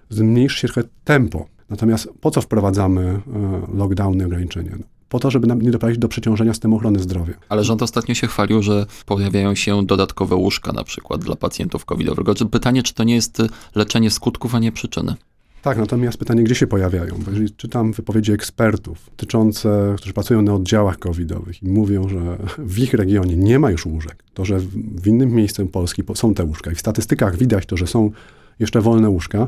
Zmniejszy 0.10 0.60
się 0.60 0.68
trochę 0.68 0.90
tempo. 1.04 1.46
Natomiast 1.70 2.10
po 2.22 2.32
co 2.32 2.42
wprowadzamy 2.42 3.20
um, 3.34 3.78
lockdowny, 3.78 4.26
ograniczenia? 4.26 4.78
Po 5.12 5.20
to, 5.20 5.32
żeby 5.32 5.48
nam 5.48 5.62
nie 5.62 5.72
doprowadzić 5.72 6.00
do 6.00 6.08
przeciążenia 6.08 6.54
systemu 6.54 6.76
ochrony 6.76 7.00
zdrowia. 7.00 7.34
Ale 7.50 7.64
rząd 7.64 7.82
ostatnio 7.82 8.16
się 8.16 8.28
chwalił, 8.28 8.64
że 8.64 8.86
pojawiają 9.06 9.56
się 9.56 9.86
dodatkowe 9.86 10.36
łóżka 10.36 10.74
na 10.74 10.84
przykład 10.84 11.24
dla 11.24 11.36
pacjentów 11.36 11.86
covidowych. 11.86 12.26
Pytanie, 12.52 12.84
czy 12.84 12.94
to 12.94 13.04
nie 13.04 13.16
jest 13.16 13.42
leczenie 13.76 14.12
skutków, 14.12 14.56
a 14.56 14.60
nie 14.60 14.72
przyczyny? 14.72 15.16
Tak, 15.62 15.78
natomiast 15.78 16.18
pytanie, 16.18 16.44
gdzie 16.44 16.56
się 16.56 16.68
pojawiają? 16.68 17.16
Bo 17.26 17.32
jeżeli 17.32 17.52
czytam 17.52 17.94
wypowiedzi 17.94 18.32
ekspertów 18.32 19.10
dotyczące, 19.10 19.96
którzy 19.98 20.14
pracują 20.14 20.42
na 20.42 20.54
oddziałach 20.54 21.00
covidowych 21.00 21.64
i 21.64 21.68
mówią, 21.68 22.10
że 22.10 22.38
w 22.58 22.80
ich 22.80 22.94
regionie 22.94 23.36
nie 23.36 23.60
ma 23.60 23.72
już 23.72 23.86
łóżek, 23.86 24.24
to 24.34 24.46
że 24.46 24.60
w 24.96 25.08
innym 25.08 25.34
miejscu 25.34 25.66
Polski 25.66 26.04
są 26.16 26.34
te 26.34 26.44
łóżka 26.44 26.72
i 26.72 26.76
w 26.76 26.80
statystykach 26.80 27.38
widać 27.38 27.66
to, 27.66 27.78
że 27.78 27.88
są 27.88 28.12
jeszcze 28.60 28.82
wolne 28.82 29.10
łóżka, 29.10 29.48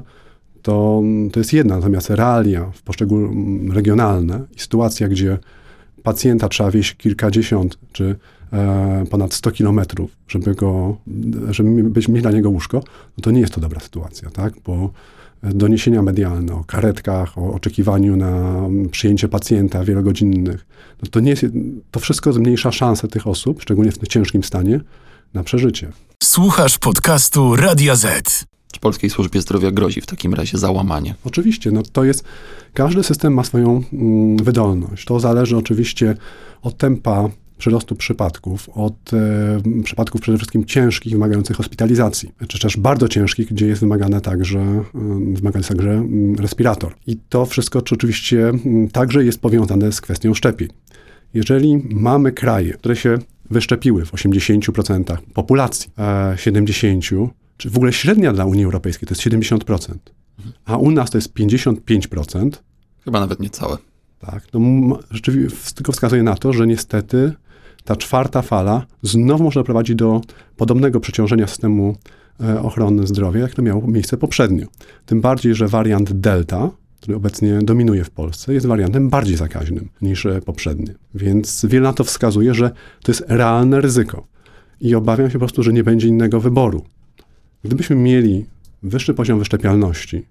to, 0.63 1.01
to 1.31 1.39
jest 1.39 1.53
jedna. 1.53 1.75
Natomiast 1.75 2.09
realia 2.09 2.71
w 2.71 2.81
regionalne 3.73 4.41
i 4.55 4.59
sytuacja, 4.59 5.07
gdzie 5.07 5.37
pacjenta 6.03 6.49
trzeba 6.49 6.71
wieść 6.71 6.95
kilkadziesiąt 6.95 7.77
czy 7.91 8.15
e, 8.53 9.03
ponad 9.09 9.33
100 9.33 9.51
kilometrów, 9.51 10.11
żeby 10.27 10.55
go, 10.55 10.97
żeby 11.49 11.83
być, 11.83 12.07
mieć 12.07 12.21
dla 12.21 12.31
niego 12.31 12.49
łóżko, 12.49 12.83
no 13.17 13.21
to 13.21 13.31
nie 13.31 13.39
jest 13.39 13.53
to 13.53 13.61
dobra 13.61 13.79
sytuacja, 13.79 14.29
tak? 14.29 14.53
Bo 14.65 14.91
doniesienia 15.43 16.01
medialne 16.01 16.53
o 16.53 16.63
karetkach, 16.63 17.37
o 17.37 17.53
oczekiwaniu 17.53 18.15
na 18.15 18.61
przyjęcie 18.91 19.27
pacjenta 19.27 19.83
wielogodzinnych, 19.83 20.65
no 21.03 21.09
to, 21.11 21.19
nie 21.19 21.29
jest, 21.29 21.45
to 21.91 21.99
wszystko 21.99 22.33
zmniejsza 22.33 22.71
szanse 22.71 23.07
tych 23.07 23.27
osób, 23.27 23.61
szczególnie 23.61 23.91
w 23.91 23.97
tym 23.97 24.07
ciężkim 24.07 24.43
stanie, 24.43 24.79
na 25.33 25.43
przeżycie. 25.43 25.91
Słuchasz 26.23 26.77
podcastu 26.77 27.55
Radia 27.55 27.95
Z. 27.95 28.45
Czy 28.73 28.79
Polskiej 28.79 29.09
Służbie 29.09 29.41
Zdrowia 29.41 29.71
grozi 29.71 30.01
w 30.01 30.05
takim 30.05 30.33
razie 30.33 30.57
załamanie? 30.57 31.15
Oczywiście, 31.25 31.71
no 31.71 31.81
to 31.91 32.03
jest, 32.03 32.23
każdy 32.73 33.03
system 33.03 33.33
ma 33.33 33.43
swoją 33.43 33.83
mm, 33.93 34.37
wydolność. 34.37 35.05
To 35.05 35.19
zależy 35.19 35.57
oczywiście 35.57 36.15
od 36.61 36.77
tempa 36.77 37.29
przyrostu 37.57 37.95
przypadków, 37.95 38.69
od 38.69 39.13
e, 39.13 39.83
przypadków 39.83 40.21
przede 40.21 40.37
wszystkim 40.37 40.65
ciężkich, 40.65 41.13
wymagających 41.13 41.57
hospitalizacji, 41.57 42.31
czy 42.47 42.59
też 42.59 42.77
bardzo 42.77 43.07
ciężkich, 43.07 43.47
gdzie 43.47 43.67
jest 43.67 43.81
wymagane 43.81 44.21
także, 44.21 44.59
e, 44.59 44.83
wymagany 45.33 45.65
także 45.65 45.91
mm, 45.91 46.35
respirator. 46.35 46.95
I 47.07 47.17
to 47.29 47.45
wszystko 47.45 47.81
czy 47.81 47.95
oczywiście 47.95 48.49
mm, 48.49 48.89
także 48.89 49.25
jest 49.25 49.41
powiązane 49.41 49.91
z 49.91 50.01
kwestią 50.01 50.33
szczepień. 50.33 50.67
Jeżeli 51.33 51.77
mamy 51.89 52.31
kraje, 52.31 52.73
które 52.73 52.95
się 52.95 53.17
wyszczepiły 53.49 54.05
w 54.05 54.11
80% 54.11 55.17
populacji, 55.33 55.91
e, 55.97 56.35
70%, 56.35 57.42
czy 57.63 57.69
w 57.69 57.77
ogóle 57.77 57.93
średnia 57.93 58.33
dla 58.33 58.45
Unii 58.45 58.65
Europejskiej 58.65 59.07
to 59.07 59.15
jest 59.15 59.21
70%, 59.21 59.93
a 60.65 60.77
u 60.77 60.91
nas 60.91 61.11
to 61.11 61.17
jest 61.17 61.33
55%. 61.33 62.49
Chyba 63.03 63.19
nawet 63.19 63.39
nie 63.39 63.49
całe. 63.49 63.77
Tak, 64.19 64.47
to 64.47 64.59
rzeczywiście 65.11 65.73
tylko 65.75 65.91
wskazuje 65.91 66.23
na 66.23 66.35
to, 66.35 66.53
że 66.53 66.67
niestety 66.67 67.33
ta 67.83 67.95
czwarta 67.95 68.41
fala 68.41 68.85
znowu 69.01 69.43
może 69.43 69.59
doprowadzić 69.59 69.95
do 69.95 70.21
podobnego 70.57 70.99
przeciążenia 70.99 71.47
systemu 71.47 71.95
e, 72.43 72.61
ochrony 72.61 73.07
zdrowia, 73.07 73.41
jak 73.41 73.53
to 73.53 73.61
miało 73.61 73.87
miejsce 73.87 74.17
poprzednio. 74.17 74.67
Tym 75.05 75.21
bardziej, 75.21 75.55
że 75.55 75.67
wariant 75.67 76.13
Delta, 76.13 76.69
który 77.01 77.15
obecnie 77.15 77.59
dominuje 77.61 78.03
w 78.03 78.09
Polsce, 78.09 78.53
jest 78.53 78.65
wariantem 78.65 79.09
bardziej 79.09 79.35
zakaźnym 79.35 79.89
niż 80.01 80.25
e, 80.25 80.41
poprzedni. 80.41 80.87
Więc 81.15 81.65
wiele 81.65 81.83
na 81.83 81.93
to 81.93 82.03
wskazuje, 82.03 82.53
że 82.53 82.71
to 83.03 83.11
jest 83.11 83.23
realne 83.27 83.81
ryzyko. 83.81 84.27
I 84.81 84.95
obawiam 84.95 85.29
się 85.29 85.33
po 85.33 85.39
prostu, 85.39 85.63
że 85.63 85.73
nie 85.73 85.83
będzie 85.83 86.07
innego 86.07 86.39
wyboru. 86.39 86.85
Gdybyśmy 87.63 87.95
mieli 87.95 88.45
wyższy 88.83 89.13
poziom 89.13 89.39
wyszczepialności, 89.39 90.25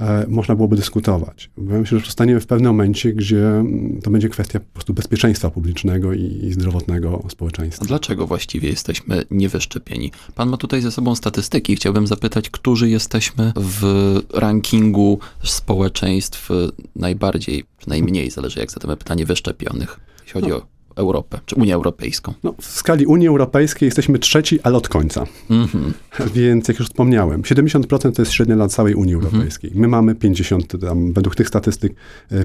e, 0.00 0.26
można 0.28 0.54
byłoby 0.54 0.76
dyskutować. 0.76 1.50
Mi 1.56 1.86
się, 1.86 1.98
że 1.98 2.04
zostaniemy 2.04 2.40
w 2.40 2.46
pewnym 2.46 2.70
momencie, 2.70 3.12
gdzie 3.12 3.48
mm, 3.48 4.00
to 4.02 4.10
będzie 4.10 4.28
kwestia 4.28 4.60
po 4.60 4.72
prostu 4.72 4.94
bezpieczeństwa 4.94 5.50
publicznego 5.50 6.12
i, 6.12 6.22
i 6.22 6.52
zdrowotnego 6.52 7.24
społeczeństwa. 7.28 7.84
A 7.84 7.88
dlaczego 7.88 8.26
właściwie 8.26 8.68
jesteśmy 8.68 9.24
niewyszczepieni? 9.30 10.12
Pan 10.34 10.48
ma 10.48 10.56
tutaj 10.56 10.82
ze 10.82 10.90
sobą 10.90 11.14
statystyki. 11.14 11.76
Chciałbym 11.76 12.06
zapytać, 12.06 12.50
którzy 12.50 12.90
jesteśmy 12.90 13.52
w 13.56 14.14
rankingu 14.34 15.18
społeczeństw 15.44 16.48
najbardziej, 16.96 17.64
czy 17.78 17.88
najmniej, 17.88 18.30
zależy 18.30 18.60
jak 18.60 18.70
zadamy 18.70 18.96
pytanie, 18.96 19.26
wyszczepionych, 19.26 20.00
jeśli 20.20 20.32
chodzi 20.32 20.50
no. 20.50 20.56
o 20.56 20.77
Europę, 20.98 21.40
czy 21.46 21.54
Unię 21.54 21.74
Europejską? 21.74 22.34
No, 22.42 22.54
w 22.60 22.66
skali 22.66 23.06
Unii 23.06 23.28
Europejskiej 23.28 23.86
jesteśmy 23.86 24.18
trzeci, 24.18 24.60
ale 24.62 24.76
od 24.76 24.88
końca. 24.88 25.26
Mm-hmm. 25.50 25.92
Więc 26.34 26.68
jak 26.68 26.78
już 26.78 26.88
wspomniałem, 26.88 27.42
70% 27.42 28.12
to 28.12 28.22
jest 28.22 28.32
średnia 28.32 28.56
dla 28.56 28.68
całej 28.68 28.94
Unii 28.94 29.14
mhm. 29.14 29.34
Europejskiej. 29.34 29.70
My 29.74 29.88
mamy 29.88 30.14
50, 30.14 30.80
tam, 30.80 31.12
według 31.12 31.36
tych 31.36 31.48
statystyk 31.48 31.94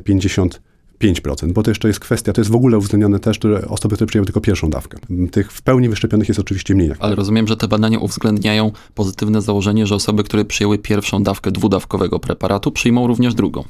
50 0.04 0.56
e, 0.56 0.74
5%, 1.04 1.52
bo 1.52 1.64
to 1.64 1.72
jeszcze 1.72 1.88
jest 1.88 2.00
kwestia, 2.00 2.34
to 2.34 2.42
jest 2.42 2.52
w 2.52 2.56
ogóle 2.56 2.78
uwzględnione 2.78 3.20
też 3.20 3.40
osoby, 3.68 3.96
które 3.96 4.08
przyjęły 4.08 4.26
tylko 4.26 4.42
pierwszą 4.42 4.70
dawkę. 4.70 4.98
Tych 5.32 5.52
w 5.52 5.62
pełni 5.62 5.90
wyszczepionych 5.90 6.28
jest 6.28 6.40
oczywiście 6.40 6.76
mniej. 6.76 6.92
Ale 7.00 7.16
rozumiem, 7.16 7.48
że 7.48 7.58
te 7.58 7.68
badania 7.68 8.00
uwzględniają 8.00 8.72
pozytywne 8.96 9.42
założenie, 9.42 9.88
że 9.88 9.96
osoby, 9.96 10.24
które 10.24 10.46
przyjęły 10.46 10.78
pierwszą 10.78 11.24
dawkę 11.24 11.52
dwudawkowego 11.52 12.20
preparatu, 12.20 12.72
przyjmą 12.72 13.08
również 13.08 13.34
drugą. 13.34 13.64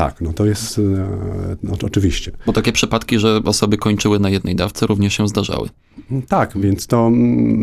Tak, 0.00 0.20
no 0.20 0.32
to 0.32 0.46
jest 0.46 0.78
e, 0.78 0.82
no, 1.62 1.76
to 1.76 1.86
oczywiście. 1.86 2.32
Bo 2.46 2.52
takie 2.52 2.72
przypadki, 2.72 3.18
że 3.18 3.40
osoby 3.44 3.78
kończyły 3.78 4.18
na 4.18 4.30
jednej 4.30 4.56
dawce, 4.56 4.86
również 4.86 5.16
się 5.16 5.28
zdarzały. 5.28 5.68
Tak, 6.28 6.58
więc 6.58 6.86
to, 6.86 7.10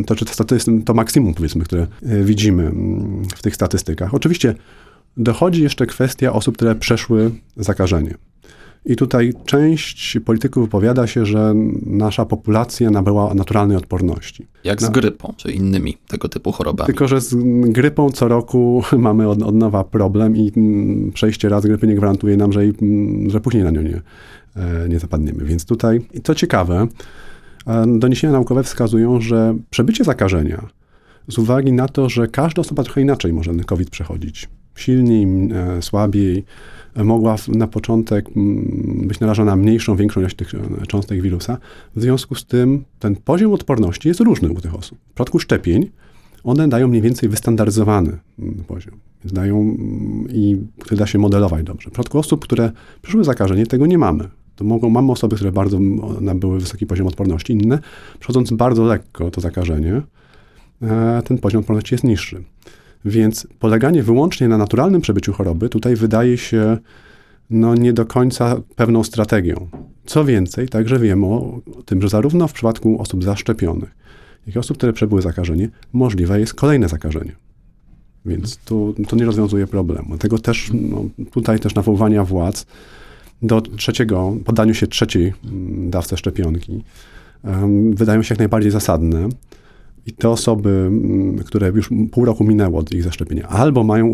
to, 0.07 0.45
to, 0.45 0.55
jest 0.55 0.69
to 0.85 0.93
maksimum, 0.93 1.33
powiedzmy, 1.33 1.63
które 1.63 1.87
e, 2.03 2.23
widzimy 2.23 2.63
mm, 2.63 3.25
w 3.35 3.41
tych 3.41 3.55
statystykach. 3.55 4.13
Oczywiście 4.13 4.55
dochodzi 5.17 5.63
jeszcze 5.63 5.85
kwestia 5.85 6.33
osób, 6.33 6.55
które 6.55 6.75
przeszły 6.75 7.31
zakażenie. 7.55 8.15
I 8.87 8.95
tutaj 8.95 9.33
część 9.45 10.17
polityków 10.25 10.63
wypowiada 10.63 11.07
się, 11.07 11.25
że 11.25 11.53
nasza 11.85 12.25
populacja 12.25 12.91
nabyła 12.91 13.33
naturalnej 13.33 13.77
odporności. 13.77 14.47
Jak 14.63 14.81
z 14.81 14.89
grypą, 14.89 15.33
czy 15.37 15.51
innymi 15.51 15.97
tego 16.07 16.29
typu 16.29 16.51
chorobami. 16.51 16.85
Tylko, 16.85 17.07
że 17.07 17.21
z 17.21 17.35
grypą 17.71 18.09
co 18.09 18.27
roku 18.27 18.83
mamy 18.97 19.29
od, 19.29 19.43
od 19.43 19.55
nowa 19.55 19.83
problem 19.83 20.37
i 20.37 20.51
mm, 20.57 21.11
przejście 21.11 21.49
raz 21.49 21.65
grypy 21.65 21.87
nie 21.87 21.95
gwarantuje 21.95 22.37
nam, 22.37 22.53
że, 22.53 22.61
mm, 22.61 23.29
że 23.29 23.41
później 23.41 23.63
na 23.63 23.71
nią 23.71 23.81
nie, 23.81 24.01
e, 24.55 24.89
nie 24.89 24.99
zapadniemy. 24.99 25.45
Więc 25.45 25.65
tutaj, 25.65 26.01
i 26.13 26.21
co 26.21 26.35
ciekawe, 26.35 26.87
e, 27.67 27.85
doniesienia 27.99 28.33
naukowe 28.33 28.63
wskazują, 28.63 29.21
że 29.21 29.57
przebycie 29.69 30.03
zakażenia 30.03 30.67
z 31.27 31.37
uwagi 31.37 31.71
na 31.71 31.87
to, 31.87 32.09
że 32.09 32.27
każda 32.27 32.61
osoba 32.61 32.83
trochę 32.83 33.01
inaczej 33.01 33.33
może 33.33 33.53
COVID 33.53 33.89
przechodzić. 33.89 34.49
Silniej, 34.75 35.49
e, 35.53 35.81
słabiej, 35.81 36.45
mogła 37.03 37.35
na 37.47 37.67
początek 37.67 38.25
mm, 38.35 39.07
być 39.07 39.19
narażona 39.19 39.51
na 39.51 39.55
mniejszą, 39.55 39.95
większą 39.95 40.19
ilość 40.19 40.35
tych 40.35 40.55
e, 40.55 40.85
cząstek 40.87 41.21
wirusa. 41.21 41.57
W 41.95 42.01
związku 42.01 42.35
z 42.35 42.45
tym 42.45 42.83
ten 42.99 43.15
poziom 43.15 43.53
odporności 43.53 44.07
jest 44.07 44.19
różny 44.19 44.49
u 44.49 44.61
tych 44.61 44.75
osób. 44.75 44.97
W 44.99 45.05
przypadku 45.05 45.39
szczepień 45.39 45.89
one 46.43 46.67
dają 46.67 46.87
mniej 46.87 47.01
więcej 47.01 47.29
wystandaryzowany 47.29 48.17
mm, 48.39 48.63
poziom. 48.67 48.95
Więc 49.23 49.33
dają 49.33 49.61
mm, 49.61 50.27
i 50.29 50.57
który 50.79 50.97
da 50.97 51.07
się 51.07 51.19
modelować 51.19 51.63
dobrze. 51.63 51.89
W 51.89 51.91
przypadku 51.91 52.19
osób, 52.19 52.43
które 52.43 52.71
przeszły 53.01 53.23
zakażenie, 53.23 53.65
tego 53.65 53.85
nie 53.85 53.97
mamy. 53.97 54.29
To 54.55 54.63
mogą, 54.63 54.89
mamy 54.89 55.11
osoby, 55.11 55.35
które 55.35 55.51
bardzo 55.51 55.79
nabyły 56.21 56.59
wysoki 56.59 56.85
poziom 56.85 57.07
odporności, 57.07 57.53
inne, 57.53 57.79
przechodząc 58.19 58.51
bardzo 58.51 58.83
lekko 58.83 59.31
to 59.31 59.41
zakażenie, 59.41 60.01
e, 60.81 61.21
ten 61.25 61.37
poziom 61.37 61.59
odporności 61.59 61.93
jest 61.93 62.03
niższy. 62.03 62.43
Więc 63.05 63.47
poleganie 63.59 64.03
wyłącznie 64.03 64.47
na 64.47 64.57
naturalnym 64.57 65.01
przebyciu 65.01 65.33
choroby 65.33 65.69
tutaj 65.69 65.95
wydaje 65.95 66.37
się 66.37 66.77
no, 67.49 67.75
nie 67.75 67.93
do 67.93 68.05
końca 68.05 68.61
pewną 68.75 69.03
strategią. 69.03 69.67
Co 70.05 70.25
więcej, 70.25 70.69
także 70.69 70.99
wiemy 70.99 71.25
o 71.25 71.61
tym, 71.85 72.01
że 72.01 72.09
zarówno 72.09 72.47
w 72.47 72.53
przypadku 72.53 73.01
osób 73.01 73.23
zaszczepionych, 73.23 73.95
jak 74.47 74.55
i 74.55 74.59
osób, 74.59 74.77
które 74.77 74.93
przebyły 74.93 75.21
zakażenie, 75.21 75.69
możliwe 75.93 76.39
jest 76.39 76.53
kolejne 76.53 76.89
zakażenie. 76.89 77.35
Więc 78.25 78.57
tu, 78.57 78.95
to 79.07 79.15
nie 79.15 79.25
rozwiązuje 79.25 79.67
problemu. 79.67 80.07
Dlatego 80.07 80.39
też 80.39 80.71
no, 80.73 81.05
tutaj 81.31 81.59
też 81.59 81.75
nawoływania 81.75 82.23
władz 82.23 82.65
do 83.41 83.61
trzeciego, 83.61 84.37
poddaniu 84.45 84.73
się 84.73 84.87
trzeciej 84.87 85.33
mm, 85.45 85.89
dawce 85.89 86.17
szczepionki 86.17 86.83
um, 87.43 87.95
wydają 87.95 88.23
się 88.23 88.33
jak 88.33 88.39
najbardziej 88.39 88.71
zasadne. 88.71 89.29
I 90.07 90.13
te 90.13 90.29
osoby, 90.29 90.69
mm, 90.69 91.37
które 91.37 91.67
już 91.67 91.89
pół 92.11 92.25
roku 92.25 92.43
minęło 92.43 92.79
od 92.79 92.93
ich 92.93 93.03
zaszczepienia, 93.03 93.47
albo 93.47 93.83
mają, 93.83 94.13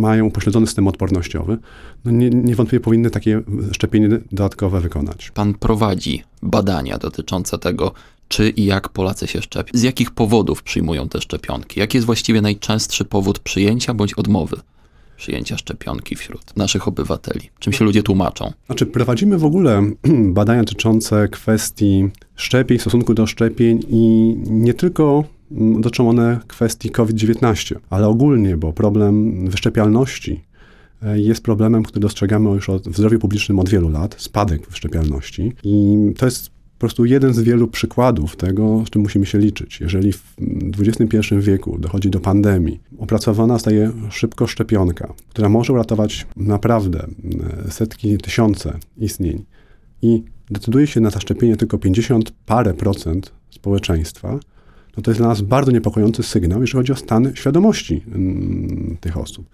mają 0.00 0.24
upośledzony 0.24 0.66
system 0.66 0.88
odpornościowy, 0.88 1.58
no 2.04 2.10
nie, 2.10 2.30
niewątpliwie 2.30 2.80
powinny 2.80 3.10
takie 3.10 3.42
szczepienie 3.72 4.08
dodatkowe 4.08 4.80
wykonać. 4.80 5.30
Pan 5.30 5.54
prowadzi 5.54 6.22
badania 6.42 6.98
dotyczące 6.98 7.58
tego, 7.58 7.92
czy 8.28 8.50
i 8.50 8.64
jak 8.64 8.88
Polacy 8.88 9.26
się 9.26 9.42
szczepią. 9.42 9.78
Z 9.78 9.82
jakich 9.82 10.10
powodów 10.10 10.62
przyjmują 10.62 11.08
te 11.08 11.20
szczepionki? 11.20 11.80
Jaki 11.80 11.96
jest 11.96 12.06
właściwie 12.06 12.42
najczęstszy 12.42 13.04
powód 13.04 13.38
przyjęcia 13.38 13.94
bądź 13.94 14.14
odmowy? 14.14 14.56
Przyjęcia 15.18 15.58
szczepionki 15.58 16.16
wśród 16.16 16.56
naszych 16.56 16.88
obywateli? 16.88 17.50
Czym 17.58 17.72
się 17.72 17.84
ludzie 17.84 18.02
tłumaczą? 18.02 18.52
Znaczy, 18.66 18.86
prowadzimy 18.86 19.38
w 19.38 19.44
ogóle 19.44 19.90
badania 20.38 20.62
dotyczące 20.64 21.28
kwestii 21.28 22.08
szczepień, 22.36 22.78
stosunku 22.78 23.14
do 23.14 23.26
szczepień 23.26 23.80
i 23.88 24.34
nie 24.46 24.74
tylko 24.74 25.24
mm, 25.52 25.80
dotyczą 25.80 26.08
one 26.08 26.40
kwestii 26.46 26.90
COVID-19, 26.90 27.74
ale 27.90 28.08
ogólnie, 28.08 28.56
bo 28.56 28.72
problem 28.72 29.46
wyszczepialności 29.50 30.44
e, 31.02 31.20
jest 31.20 31.42
problemem, 31.42 31.82
który 31.82 32.00
dostrzegamy 32.00 32.50
już 32.50 32.68
od, 32.68 32.88
w 32.88 32.96
zdrowiu 32.96 33.18
publicznym 33.18 33.58
od 33.58 33.68
wielu 33.68 33.88
lat, 33.88 34.14
spadek 34.18 34.70
wyszczepialności 34.70 35.52
i 35.64 35.96
to 36.18 36.24
jest 36.24 36.57
po 36.78 36.80
prostu 36.80 37.04
jeden 37.04 37.34
z 37.34 37.40
wielu 37.40 37.68
przykładów 37.68 38.36
tego, 38.36 38.84
z 38.86 38.90
czym 38.90 39.02
musimy 39.02 39.26
się 39.26 39.38
liczyć. 39.38 39.80
Jeżeli 39.80 40.12
w 40.12 40.36
XXI 40.80 41.18
wieku 41.38 41.78
dochodzi 41.78 42.10
do 42.10 42.20
pandemii, 42.20 42.80
opracowana 42.98 43.54
zostaje 43.54 43.92
szybko 44.10 44.46
szczepionka, 44.46 45.14
która 45.28 45.48
może 45.48 45.72
uratować 45.72 46.26
naprawdę 46.36 47.06
e, 47.66 47.70
setki, 47.70 48.18
tysiące 48.18 48.78
istnień 48.98 49.44
i 50.02 50.22
decyduje 50.50 50.86
się 50.86 51.00
na 51.00 51.10
zaszczepienie 51.10 51.56
tylko 51.56 51.78
50 51.78 52.32
parę 52.46 52.74
procent 52.74 53.32
społeczeństwa, 53.50 54.38
no 54.96 55.02
to 55.02 55.10
jest 55.10 55.20
dla 55.20 55.28
nas 55.28 55.40
bardzo 55.40 55.72
niepokojący 55.72 56.22
sygnał, 56.22 56.60
jeżeli 56.60 56.78
chodzi 56.78 56.92
o 56.92 56.96
stan 56.96 57.32
świadomości 57.34 58.02
mm, 58.06 58.96
tych 59.00 59.16
osób. 59.16 59.46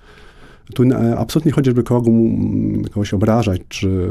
Tu 0.75 0.83
absolutnie 1.17 1.53
chodzi, 1.53 1.71
żeby 1.71 1.83
kogo, 1.83 2.11
kogoś 2.91 3.15
obrażać, 3.15 3.61
czy 3.69 4.09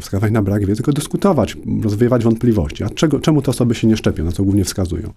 wskazywać 0.00 0.32
na 0.32 0.42
brak 0.42 0.60
wiedzy, 0.66 0.76
tylko 0.76 0.92
dyskutować, 0.92 1.56
rozwiewać 1.82 2.24
wątpliwości. 2.24 2.84
A 2.84 2.88
czego, 2.88 3.20
czemu 3.20 3.42
te 3.42 3.50
osoby 3.50 3.74
się 3.74 3.86
nie 3.86 3.96
szczepią, 3.96 4.24
na 4.24 4.32
co 4.32 4.42
głównie 4.42 4.64
wskazują? 4.64 5.12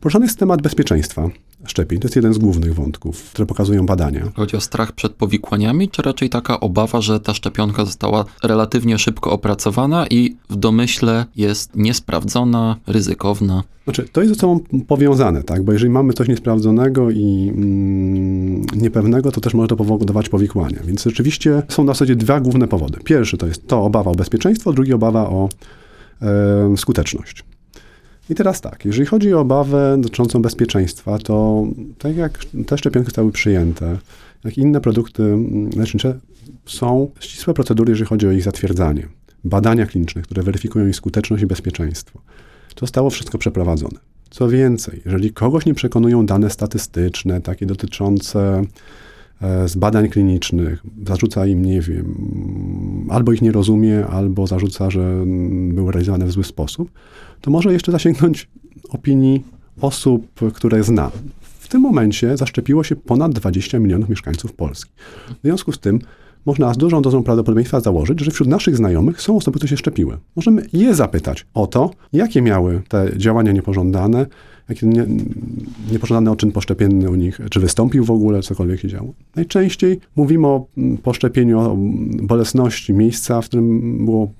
Poruszany 0.00 0.26
jest 0.26 0.38
temat 0.38 0.62
bezpieczeństwa 0.62 1.30
szczepień. 1.66 2.00
To 2.00 2.06
jest 2.06 2.16
jeden 2.16 2.34
z 2.34 2.38
głównych 2.38 2.74
wątków, 2.74 3.30
które 3.30 3.46
pokazują 3.46 3.86
badania. 3.86 4.32
Chodzi 4.36 4.56
o 4.56 4.60
strach 4.60 4.92
przed 4.92 5.12
powikłaniami, 5.12 5.88
czy 5.88 6.02
raczej 6.02 6.28
taka 6.28 6.60
obawa, 6.60 7.00
że 7.00 7.20
ta 7.20 7.34
szczepionka 7.34 7.84
została 7.84 8.24
relatywnie 8.42 8.98
szybko 8.98 9.32
opracowana 9.32 10.06
i 10.06 10.36
w 10.50 10.56
domyśle 10.56 11.26
jest 11.36 11.76
niesprawdzona, 11.76 12.76
ryzykowna? 12.86 13.62
Znaczy, 13.84 14.08
to 14.12 14.22
jest 14.22 14.34
ze 14.34 14.40
sobą 14.40 14.60
powiązane, 14.86 15.42
tak? 15.42 15.62
Bo 15.62 15.72
jeżeli 15.72 15.90
mamy 15.90 16.12
coś 16.12 16.28
niesprawdzonego 16.28 17.10
i 17.10 17.52
mm, 17.56 18.62
niepewnego, 18.76 19.32
to 19.32 19.40
też 19.40 19.54
może 19.54 19.68
to 19.68 19.76
powodować 19.76 20.28
powikłania. 20.28 20.78
Więc 20.84 21.04
rzeczywiście 21.04 21.62
są 21.68 21.84
na 21.84 21.92
zasadzie 21.92 22.16
dwa 22.16 22.40
główne 22.40 22.68
powody. 22.68 22.98
Pierwszy 23.04 23.36
to 23.36 23.46
jest 23.46 23.66
to 23.66 23.84
obawa 23.84 24.10
o 24.10 24.14
bezpieczeństwo, 24.14 24.72
drugi 24.72 24.92
obawa 24.92 25.28
o 25.30 25.48
e, 26.22 26.76
skuteczność. 26.76 27.44
I 28.30 28.34
teraz 28.34 28.60
tak, 28.60 28.84
jeżeli 28.84 29.06
chodzi 29.06 29.34
o 29.34 29.40
obawę 29.40 29.96
dotyczącą 30.00 30.42
bezpieczeństwa, 30.42 31.18
to 31.18 31.66
tak 31.98 32.16
jak 32.16 32.38
te 32.66 32.78
szczepionki 32.78 33.06
zostały 33.06 33.32
przyjęte, 33.32 33.98
jak 34.44 34.58
inne 34.58 34.80
produkty 34.80 35.36
lecznicze, 35.76 36.18
są 36.66 37.10
ścisłe 37.20 37.54
procedury, 37.54 37.90
jeżeli 37.90 38.08
chodzi 38.08 38.28
o 38.28 38.32
ich 38.32 38.42
zatwierdzanie. 38.42 39.08
Badania 39.44 39.86
kliniczne, 39.86 40.22
które 40.22 40.42
weryfikują 40.42 40.86
ich 40.86 40.96
skuteczność 40.96 41.42
i 41.42 41.46
bezpieczeństwo. 41.46 42.20
To 42.74 42.80
zostało 42.80 43.10
wszystko 43.10 43.38
przeprowadzone. 43.38 43.98
Co 44.30 44.48
więcej, 44.48 45.02
jeżeli 45.04 45.32
kogoś 45.32 45.66
nie 45.66 45.74
przekonują 45.74 46.26
dane 46.26 46.50
statystyczne, 46.50 47.40
takie 47.40 47.66
dotyczące 47.66 48.64
z 49.66 49.76
badań 49.76 50.08
klinicznych, 50.08 50.82
zarzuca 51.06 51.46
im, 51.46 51.64
nie 51.64 51.80
wiem, 51.80 53.06
albo 53.10 53.32
ich 53.32 53.42
nie 53.42 53.52
rozumie, 53.52 54.06
albo 54.06 54.46
zarzuca, 54.46 54.90
że 54.90 55.24
były 55.68 55.92
realizowane 55.92 56.26
w 56.26 56.30
zły 56.30 56.44
sposób, 56.44 56.90
to 57.40 57.50
może 57.50 57.72
jeszcze 57.72 57.92
zasięgnąć 57.92 58.48
opinii 58.88 59.42
osób, 59.80 60.26
które 60.54 60.82
zna. 60.82 61.10
W 61.40 61.68
tym 61.68 61.80
momencie 61.80 62.36
zaszczepiło 62.36 62.84
się 62.84 62.96
ponad 62.96 63.32
20 63.32 63.78
milionów 63.78 64.08
mieszkańców 64.08 64.52
Polski. 64.52 64.92
W 65.28 65.42
związku 65.42 65.72
z 65.72 65.78
tym 65.78 65.98
można 66.46 66.74
z 66.74 66.76
dużą 66.76 67.02
dozą 67.02 67.22
prawdopodobieństwa 67.22 67.80
założyć, 67.80 68.20
że 68.20 68.30
wśród 68.30 68.48
naszych 68.48 68.76
znajomych 68.76 69.22
są 69.22 69.36
osoby, 69.36 69.58
które 69.58 69.68
się 69.68 69.76
szczepiły. 69.76 70.18
Możemy 70.36 70.66
je 70.72 70.94
zapytać 70.94 71.46
o 71.54 71.66
to, 71.66 71.90
jakie 72.12 72.42
miały 72.42 72.82
te 72.88 73.10
działania 73.16 73.52
niepożądane, 73.52 74.26
jakie 74.68 74.86
nie, 74.86 75.06
niepożądany 75.92 76.30
odczyn 76.30 76.52
poszczepienny 76.52 77.10
u 77.10 77.14
nich, 77.14 77.40
czy 77.50 77.60
wystąpił 77.60 78.04
w 78.04 78.10
ogóle, 78.10 78.42
cokolwiek 78.42 78.80
się 78.80 78.88
działo. 78.88 79.12
Najczęściej 79.36 80.00
mówimy 80.16 80.46
o 80.46 80.66
poszczepieniu, 81.02 81.60
o 81.60 81.76
bolesności 82.22 82.92
miejsca, 82.92 83.42
w 83.42 83.44
którym 83.44 84.04
było, 84.04 84.30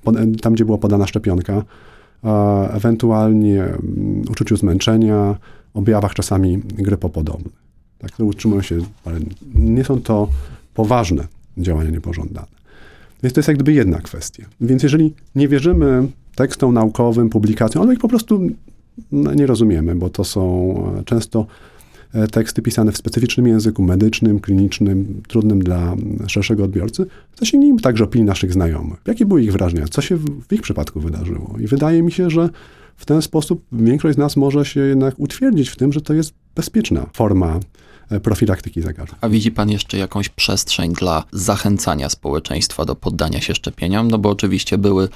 tam 0.41 0.53
gdzie 0.53 0.65
była 0.65 0.77
podana 0.77 1.07
szczepionka, 1.07 1.63
ewentualnie 2.71 3.63
mm, 3.63 4.21
uczuciu 4.31 4.57
zmęczenia, 4.57 5.37
objawach 5.73 6.13
czasami 6.13 6.57
grypopodobnych. 6.57 7.69
Tak, 7.99 8.11
które 8.11 8.29
utrzymują 8.29 8.61
się, 8.61 8.77
ale 9.05 9.19
nie 9.55 9.83
są 9.83 10.01
to 10.01 10.27
poważne 10.73 11.27
działania 11.57 11.89
niepożądane. 11.89 12.47
Więc 13.23 13.33
to 13.33 13.39
jest 13.39 13.47
jak 13.47 13.57
gdyby 13.57 13.73
jedna 13.73 14.01
kwestia. 14.01 14.45
Więc 14.61 14.83
jeżeli 14.83 15.13
nie 15.35 15.47
wierzymy 15.47 16.07
tekstom 16.35 16.73
naukowym, 16.73 17.29
publikacjom, 17.29 17.83
ale 17.83 17.93
ich 17.93 17.99
po 17.99 18.07
prostu 18.07 18.41
no, 19.11 19.33
nie 19.33 19.45
rozumiemy, 19.45 19.95
bo 19.95 20.09
to 20.09 20.23
są 20.23 20.73
e, 20.99 21.03
często 21.03 21.45
E, 22.13 22.27
teksty 22.27 22.61
pisane 22.61 22.91
w 22.91 22.97
specyficznym 22.97 23.47
języku 23.47 23.83
medycznym, 23.83 24.39
klinicznym, 24.39 25.21
trudnym 25.27 25.59
dla 25.59 25.95
szerszego 26.27 26.63
odbiorcy, 26.63 27.05
zasięgnijmy 27.39 27.81
także 27.81 28.03
opinii 28.03 28.25
naszych 28.25 28.53
znajomych. 28.53 28.99
Jakie 29.07 29.25
były 29.25 29.43
ich 29.43 29.51
wrażenia? 29.51 29.85
Co 29.87 30.01
się 30.01 30.17
w 30.17 30.53
ich 30.53 30.61
przypadku 30.61 30.99
wydarzyło? 30.99 31.55
I 31.59 31.67
wydaje 31.67 32.03
mi 32.03 32.11
się, 32.11 32.29
że 32.29 32.49
w 32.95 33.05
ten 33.05 33.21
sposób 33.21 33.65
większość 33.71 34.15
z 34.15 34.17
nas 34.17 34.37
może 34.37 34.65
się 34.65 34.79
jednak 34.79 35.19
utwierdzić 35.19 35.69
w 35.69 35.75
tym, 35.75 35.93
że 35.93 36.01
to 36.01 36.13
jest 36.13 36.33
bezpieczna 36.55 37.09
forma 37.13 37.59
e, 38.09 38.19
profilaktyki 38.19 38.81
zakażeń. 38.81 39.15
A 39.21 39.29
widzi 39.29 39.51
pan 39.51 39.69
jeszcze 39.69 39.97
jakąś 39.97 40.29
przestrzeń 40.29 40.93
dla 40.93 41.23
zachęcania 41.31 42.09
społeczeństwa 42.09 42.85
do 42.85 42.95
poddania 42.95 43.41
się 43.41 43.55
szczepieniom? 43.55 44.07
No 44.11 44.17
bo 44.17 44.29
oczywiście 44.29 44.77
były 44.77 45.09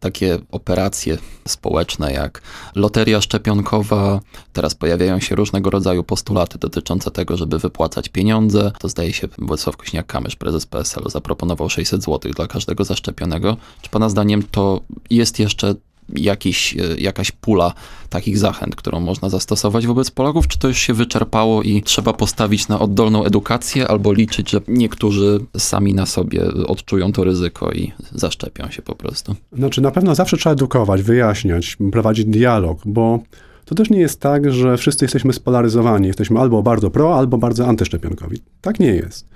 takie 0.00 0.38
operacje 0.50 1.18
społeczne 1.48 2.12
jak 2.12 2.42
loteria 2.74 3.20
szczepionkowa. 3.20 4.20
Teraz 4.52 4.74
pojawiają 4.74 5.20
się 5.20 5.34
różnego 5.34 5.70
rodzaju 5.70 6.04
postulaty 6.04 6.58
dotyczące 6.58 7.10
tego, 7.10 7.36
żeby 7.36 7.58
wypłacać 7.58 8.08
pieniądze. 8.08 8.72
To 8.78 8.88
zdaje 8.88 9.12
się 9.12 9.28
Władysław 9.38 9.76
Kośniak-Kamysz, 9.76 10.36
prezes 10.36 10.66
PSL-u, 10.66 11.10
zaproponował 11.10 11.70
600 11.70 12.04
zł 12.04 12.32
dla 12.32 12.46
każdego 12.46 12.84
zaszczepionego. 12.84 13.56
Czy 13.82 13.90
pana 13.90 14.08
zdaniem 14.08 14.42
to 14.42 14.80
jest 15.10 15.38
jeszcze 15.38 15.74
jakiś, 16.16 16.76
e, 16.76 16.96
jakaś 16.98 17.32
pula 17.32 17.74
takich 18.10 18.38
zachęt, 18.38 18.76
którą 18.76 19.00
można 19.00 19.28
zastosować 19.28 19.86
wobec 19.86 20.10
Polaków, 20.10 20.48
czy 20.48 20.58
to 20.58 20.68
już 20.68 20.78
się 20.78 20.94
wyczerpało 20.94 21.62
i 21.62 21.82
trzeba 21.82 22.12
postawić 22.12 22.68
na 22.68 22.78
oddolną 22.78 23.24
edukację 23.24 23.88
albo 23.88 24.12
liczyć, 24.12 24.50
że 24.50 24.60
niektórzy 24.68 25.40
sami 25.58 25.94
na 25.94 26.06
sobie 26.06 26.44
odczują 26.66 27.12
to 27.12 27.24
ryzyko 27.24 27.72
i 27.72 27.92
zaszczepią 28.14 28.70
się 28.70 28.82
po 28.82 28.94
prostu? 28.94 29.34
Znaczy 29.52 29.80
na 29.80 29.90
pewno 29.90 30.14
zawsze 30.14 30.36
trzeba 30.36 30.52
edukować, 30.52 31.02
wyjaśniać, 31.02 31.76
prowadzić 31.92 32.26
dialog, 32.26 32.78
bo 32.84 33.20
to 33.64 33.74
też 33.74 33.90
nie 33.90 34.00
jest 34.00 34.20
tak, 34.20 34.52
że 34.52 34.76
wszyscy 34.76 35.04
jesteśmy 35.04 35.32
spolaryzowani. 35.32 36.06
Jesteśmy 36.06 36.40
albo 36.40 36.62
bardzo 36.62 36.90
pro, 36.90 37.18
albo 37.18 37.38
bardzo 37.38 37.66
antyszczepionkowi. 37.66 38.38
Tak 38.60 38.80
nie 38.80 38.94
jest. 38.94 39.26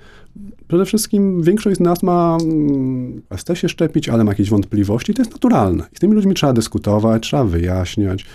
Przede 0.67 0.85
wszystkim 0.85 1.43
większość 1.43 1.77
z 1.77 1.79
nas 1.79 2.03
ma, 2.03 2.37
mm, 2.41 3.21
chce 3.37 3.55
się 3.55 3.69
szczepić, 3.69 4.09
ale 4.09 4.23
ma 4.23 4.31
jakieś 4.31 4.49
wątpliwości. 4.49 5.13
To 5.13 5.21
jest 5.21 5.31
naturalne. 5.31 5.83
I 5.93 5.97
z 5.97 5.99
tymi 5.99 6.13
ludźmi 6.13 6.33
trzeba 6.33 6.53
dyskutować, 6.53 7.23
trzeba 7.23 7.43
wyjaśniać, 7.43 8.25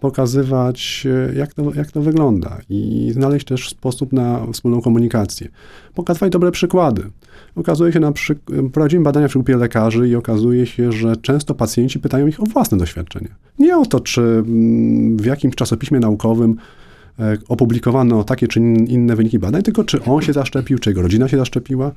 pokazywać, 0.00 1.06
e, 1.30 1.34
jak 1.34 1.54
to, 1.54 1.74
jak 1.74 1.92
to 1.92 2.02
wygląda 2.02 2.58
i 2.68 3.10
znaleźć 3.12 3.46
też 3.46 3.68
sposób 3.68 4.12
na 4.12 4.46
wspólną 4.52 4.80
komunikację. 4.80 5.48
Pokazywać 5.94 6.32
dobre 6.32 6.50
przykłady. 6.50 7.02
Okazuje 7.56 7.92
się 7.92 8.00
na 8.00 8.12
przykład, 8.12 8.60
prowadzimy 8.72 9.04
badania 9.04 9.28
w 9.28 9.32
grupie 9.32 9.56
lekarzy 9.56 10.08
i 10.08 10.16
okazuje 10.16 10.66
się, 10.66 10.92
że 10.92 11.16
często 11.16 11.54
pacjenci 11.54 11.98
pytają 11.98 12.26
ich 12.26 12.42
o 12.42 12.46
własne 12.46 12.78
doświadczenia. 12.78 13.30
Nie 13.58 13.76
o 13.76 13.86
to, 13.86 14.00
czy 14.00 14.20
mm, 14.22 15.16
w 15.16 15.24
jakimś 15.24 15.54
czasopiśmie 15.54 16.00
naukowym 16.00 16.56
opublikowano 17.48 18.24
takie 18.24 18.48
czy 18.48 18.60
inne 18.60 19.16
wyniki 19.16 19.38
badań, 19.38 19.62
tylko 19.62 19.84
czy 19.84 20.04
on 20.04 20.22
się 20.22 20.32
zaszczepił, 20.32 20.78
czy 20.78 20.90
jego 20.90 21.02
rodzina 21.02 21.28
się 21.28 21.36
zaszczepiła. 21.36 21.92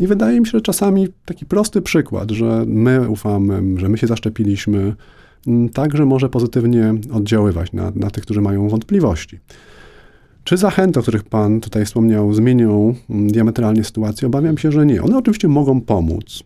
I 0.00 0.06
wydaje 0.06 0.40
mi 0.40 0.46
się, 0.46 0.50
że 0.50 0.60
czasami 0.60 1.08
taki 1.24 1.46
prosty 1.46 1.82
przykład, 1.82 2.30
że 2.30 2.64
my 2.66 3.08
ufamy, 3.08 3.80
że 3.80 3.88
my 3.88 3.98
się 3.98 4.06
zaszczepiliśmy, 4.06 4.94
także 5.72 6.04
może 6.04 6.28
pozytywnie 6.28 6.94
oddziaływać 7.12 7.72
na, 7.72 7.92
na 7.94 8.10
tych, 8.10 8.22
którzy 8.22 8.40
mają 8.40 8.68
wątpliwości. 8.68 9.38
Czy 10.44 10.56
zachęty, 10.56 11.00
o 11.00 11.02
których 11.02 11.24
Pan 11.24 11.60
tutaj 11.60 11.84
wspomniał, 11.84 12.34
zmienią 12.34 12.94
diametralnie 13.08 13.84
sytuację? 13.84 14.28
Obawiam 14.28 14.58
się, 14.58 14.72
że 14.72 14.86
nie. 14.86 15.02
One 15.02 15.18
oczywiście 15.18 15.48
mogą 15.48 15.80
pomóc 15.80 16.42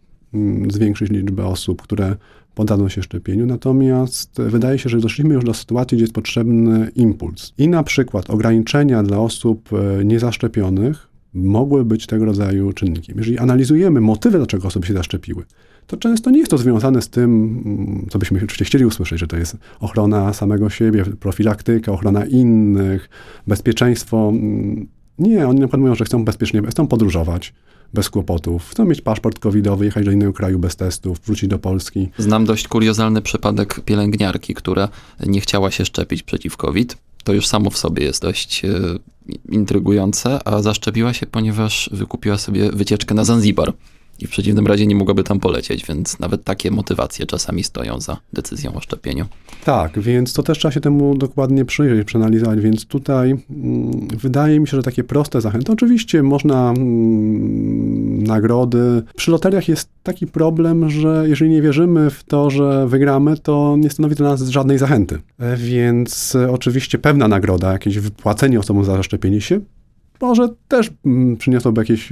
zwiększyć 0.69 1.11
liczbę 1.11 1.47
osób, 1.47 1.83
które 1.83 2.17
poddadzą 2.55 2.89
się 2.89 3.03
szczepieniu, 3.03 3.47
natomiast 3.47 4.43
wydaje 4.43 4.79
się, 4.79 4.89
że 4.89 5.01
doszliśmy 5.01 5.35
już 5.35 5.45
do 5.45 5.55
sytuacji, 5.55 5.97
gdzie 5.97 6.03
jest 6.03 6.15
potrzebny 6.15 6.91
impuls. 6.97 7.53
I 7.59 7.69
na 7.69 7.83
przykład 7.83 8.31
ograniczenia 8.31 9.03
dla 9.03 9.19
osób 9.19 9.71
e, 9.73 10.05
niezaszczepionych 10.05 11.09
mogły 11.35 11.85
być 11.85 12.07
tego 12.07 12.25
rodzaju 12.25 12.73
czynnikiem. 12.73 13.19
Jeżeli 13.19 13.39
analizujemy 13.39 14.01
motywy, 14.01 14.39
dlaczego 14.39 14.69
osoby 14.69 14.87
się 14.87 14.95
zaszczepiły, 14.95 15.45
to 15.87 15.97
często 15.97 16.31
nie 16.31 16.39
jest 16.39 16.51
to 16.51 16.59
związane 16.59 17.03
z 17.03 17.09
tym, 17.09 17.63
mm, 17.65 18.07
co 18.11 18.19
byśmy 18.19 18.39
oczywiście 18.39 18.65
chcieli 18.65 18.85
usłyszeć, 18.85 19.21
że 19.21 19.27
to 19.27 19.37
jest 19.37 19.57
ochrona 19.81 20.33
samego 20.33 20.71
siebie, 20.71 21.05
profilaktyka, 21.05 21.93
ochrona 21.93 22.25
innych, 22.25 23.09
bezpieczeństwo. 23.47 24.29
Mm, 24.29 24.87
nie, 25.19 25.49
oni 25.49 25.61
na 25.61 25.67
przykład 25.67 25.81
mówią, 25.81 25.95
że 25.95 26.05
chcą 26.05 26.25
bezpiecznie, 26.25 26.63
chcą 26.63 26.87
podróżować, 26.87 27.55
bez 27.95 28.11
kłopotów. 28.11 28.71
Chcą 28.71 28.85
mieć 28.85 29.01
paszport 29.01 29.39
covidowy, 29.39 29.85
jechać 29.85 30.05
do 30.05 30.11
innego 30.11 30.33
kraju 30.33 30.59
bez 30.59 30.77
testów, 30.77 31.21
wrócić 31.27 31.51
do 31.51 31.59
Polski. 31.59 32.09
Znam 32.19 32.45
dość 32.45 32.69
kuriozalny 32.69 33.23
przypadek 33.23 33.81
pielęgniarki, 33.85 34.55
która 34.55 34.89
nie 35.27 35.41
chciała 35.41 35.71
się 35.71 35.85
szczepić 35.85 36.23
przeciw 36.23 36.57
COVID. 36.57 36.97
To 37.25 37.33
już 37.33 37.47
samo 37.47 37.71
w 37.71 37.79
sobie 37.79 38.05
jest 38.05 38.23
dość 38.23 38.65
e, 38.65 38.69
intrygujące, 39.49 40.49
a 40.49 40.63
zaszczepiła 40.63 41.13
się, 41.13 41.27
ponieważ 41.27 41.91
wykupiła 41.93 42.39
sobie 42.39 42.71
wycieczkę 42.71 43.15
na 43.15 43.25
Zanzibar 43.25 43.73
i 44.21 44.27
w 44.27 44.31
przeciwnym 44.31 44.67
razie 44.67 44.87
nie 44.87 44.95
mogłaby 44.95 45.25
tam 45.25 45.41
polecieć, 45.41 45.87
więc 45.87 46.19
nawet 46.19 46.45
takie 46.45 46.71
motywacje 46.71 47.27
czasami 47.27 47.65
stoją 47.65 48.01
za 48.01 48.17
decyzją 48.33 48.75
o 48.75 48.81
szczepieniu. 48.81 49.27
Tak, 49.65 50.01
więc 50.01 50.33
to 50.33 50.43
też 50.43 50.59
trzeba 50.59 50.73
się 50.73 50.81
temu 50.81 51.15
dokładnie 51.19 51.65
przyjrzeć, 51.65 52.07
przeanalizować, 52.07 52.61
więc 52.61 52.87
tutaj 52.87 53.31
mm, 53.31 54.09
wydaje 54.09 54.61
mi 54.61 54.69
się, 54.69 54.77
że 54.77 54.83
takie 54.83 55.05
proste 55.05 55.41
zachęty, 55.41 55.73
oczywiście 55.73 56.23
można 56.23 56.71
mm, 56.71 58.25
nagrody. 58.25 59.03
Przy 59.17 59.31
loteriach 59.31 59.69
jest 59.69 59.89
taki 60.03 60.27
problem, 60.27 60.91
że 60.91 61.25
jeżeli 61.27 61.51
nie 61.51 61.63
wierzymy 61.63 62.11
w 62.11 62.25
to, 62.25 62.51
że 62.51 62.87
wygramy, 62.89 63.37
to 63.37 63.77
nie 63.79 63.91
stanowi 63.91 64.17
to 64.17 64.23
dla 64.25 64.31
nas 64.31 64.43
żadnej 64.43 64.79
zachęty. 64.79 65.19
E, 65.39 65.57
więc 65.57 66.35
e, 66.35 66.51
oczywiście 66.51 66.99
pewna 66.99 67.29
nagroda, 67.29 67.73
jakieś 67.73 67.99
wypłacenie 67.99 68.61
osobom 68.61 68.85
za 68.85 68.97
zaszczepienie 68.97 69.41
się 69.41 69.61
może 70.23 70.49
też 70.69 70.91
mm, 71.07 71.37
przyniosłoby 71.37 71.81
jakieś, 71.81 72.11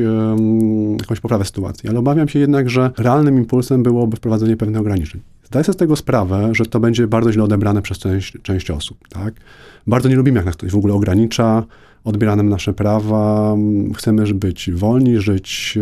jakąś 1.01 1.21
poprawę 1.21 1.45
sytuacji, 1.45 1.89
ale 1.89 1.99
obawiam 1.99 2.29
się 2.29 2.39
jednak, 2.39 2.71
że 2.71 2.91
realnym 2.99 3.39
impulsem 3.39 3.83
byłoby 3.83 4.17
wprowadzenie 4.17 4.57
pewnych 4.57 4.81
ograniczeń. 4.81 5.21
Zdaję 5.45 5.65
sobie 5.65 5.75
z 5.75 5.77
tego 5.77 5.97
sprawę, 5.97 6.49
że 6.53 6.67
to 6.67 6.81
będzie 6.81 7.07
bardzo 7.07 7.33
źle 7.33 7.45
odebrane 7.45 7.83
przez 7.83 7.99
część, 7.99 8.37
część 8.43 8.71
osób. 8.71 9.09
Tak? 9.09 9.35
Bardzo 9.87 10.09
nie 10.09 10.17
lubimy, 10.17 10.37
jak 10.37 10.47
nas 10.47 10.57
ktoś 10.57 10.71
w 10.71 10.77
ogóle 10.77 10.95
ogranicza, 10.95 11.65
odbiera 12.05 12.37
nam 12.37 12.49
nasze 12.49 12.73
prawa, 12.73 13.57
chcemy 13.97 14.35
być 14.35 14.71
wolni, 14.71 15.19
żyć 15.19 15.79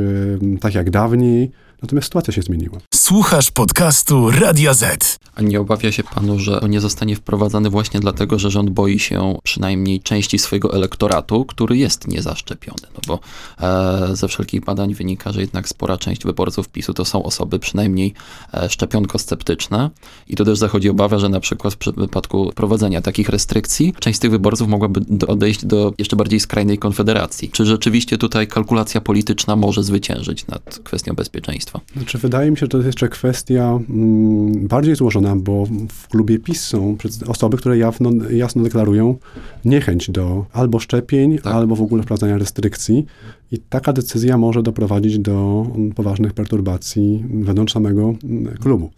tak 0.61 0.75
jak 0.75 0.91
dawniej. 0.91 1.51
Natomiast 1.83 2.07
sytuacja 2.07 2.33
się 2.33 2.43
zmieniła. 2.43 2.79
Słuchasz 2.95 3.51
podcastu 3.51 4.31
Radia 4.31 4.75
Z. 4.75 5.19
A 5.35 5.43
nie 5.43 5.61
obawia 5.61 5.93
się 5.93 6.03
panu, 6.03 6.39
że 6.39 6.61
on 6.61 6.71
nie 6.71 6.81
zostanie 6.81 7.17
wprowadzany 7.17 7.71
właśnie 7.71 8.01
dlatego, 8.01 8.39
że 8.39 8.51
rząd 8.51 8.71
boi 8.71 8.99
się 8.99 9.39
przynajmniej 9.43 10.01
części 10.01 10.39
swojego 10.39 10.75
elektoratu, 10.75 11.45
który 11.45 11.77
jest 11.77 12.09
niezaszczepiony? 12.09 12.83
No 12.95 13.01
bo 13.07 13.21
e, 13.61 14.17
ze 14.17 14.29
wszelkich 14.29 14.65
badań 14.65 14.95
wynika, 14.95 15.33
że 15.33 15.41
jednak 15.41 15.69
spora 15.69 15.97
część 15.97 16.25
wyborców 16.25 16.69
PiSu 16.69 16.95
to 16.95 17.05
są 17.05 17.23
osoby 17.23 17.59
przynajmniej 17.59 18.15
e, 18.55 18.69
szczepionko-sceptyczne 18.69 19.91
i 20.29 20.37
to 20.37 20.45
też 20.45 20.59
zachodzi 20.59 20.89
obawa, 20.89 21.19
że 21.19 21.29
na 21.29 21.41
przykład 21.41 21.75
w 21.75 21.77
przypadku 21.77 22.53
prowadzenia 22.55 23.01
takich 23.01 23.29
restrykcji 23.29 23.95
część 24.01 24.17
z 24.17 24.21
tych 24.21 24.31
wyborców 24.31 24.69
mogłaby 24.69 25.01
odejść 25.27 25.65
do 25.65 25.93
jeszcze 25.99 26.17
bardziej 26.17 26.41
skrajnej 26.41 26.79
konfederacji. 26.79 27.51
Czy 27.51 27.67
rzeczywiście 27.67 28.19
tutaj 28.19 28.47
kalkulacja 28.47 29.01
polityczna 29.01 29.57
może 29.57 29.83
zwyciężyć 29.83 30.47
nad 30.47 30.79
kwestią 30.85 31.15
bezpieczeństwa? 31.15 31.68
Znaczy, 31.97 32.19
wydaje 32.19 32.51
mi 32.51 32.57
się, 32.57 32.61
że 32.61 32.69
to 32.69 32.79
jest 32.79 32.87
jeszcze 32.87 33.09
kwestia 33.09 33.79
mm, 33.91 34.69
bardziej 34.69 34.97
złożona, 34.97 35.37
bo 35.37 35.67
w 35.89 36.09
klubie 36.09 36.39
PiS 36.39 36.61
są 36.65 36.97
osoby, 37.27 37.57
które 37.57 37.79
jawno, 37.79 38.11
jasno 38.31 38.63
deklarują 38.63 39.17
niechęć 39.65 40.11
do 40.11 40.47
albo 40.53 40.79
szczepień, 40.79 41.39
tak. 41.39 41.55
albo 41.55 41.77
w 41.77 41.83
ogóle 41.83 42.03
wprowadzania 42.03 42.39
restrykcji. 42.39 43.07
I 43.53 43.59
taka 43.59 43.93
decyzja 43.93 44.39
może 44.39 44.63
doprowadzić 44.63 45.19
do 45.19 45.67
poważnych 45.95 46.33
perturbacji 46.33 47.25
wewnątrz 47.31 47.73
samego 47.73 48.15
mm, 48.25 48.57
klubu. 48.57 48.91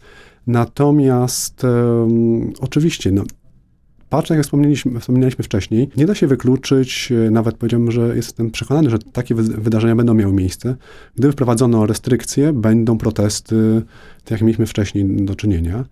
Natomiast 0.46 1.64
um, 1.64 2.52
oczywiście, 2.60 3.12
no, 3.12 3.24
Patrząc, 4.10 4.36
jak 4.36 4.46
wspomnieliśmy, 5.00 5.44
wcześniej, 5.44 5.90
nie 5.96 6.06
da 6.06 6.14
się 6.14 6.26
wykluczyć, 6.26 7.12
e, 7.12 7.30
nawet 7.30 7.56
powiedziałbym, 7.56 7.92
że 7.92 8.16
jestem 8.16 8.50
przekonany, 8.50 8.90
że 8.90 8.98
takie 8.98 9.34
wydarzenia 9.34 9.96
będą 9.96 10.14
miały 10.14 10.32
miejsce. 10.32 10.76
Gdyby 11.16 11.32
wprowadzono 11.32 11.86
restrykcje, 11.86 12.52
będą 12.52 12.98
protesty, 12.98 13.82
tak 14.24 14.30
jak 14.30 14.40
mieliśmy 14.40 14.66
wcześniej 14.66 15.04
do 15.24 15.34
czynienia. 15.34 15.84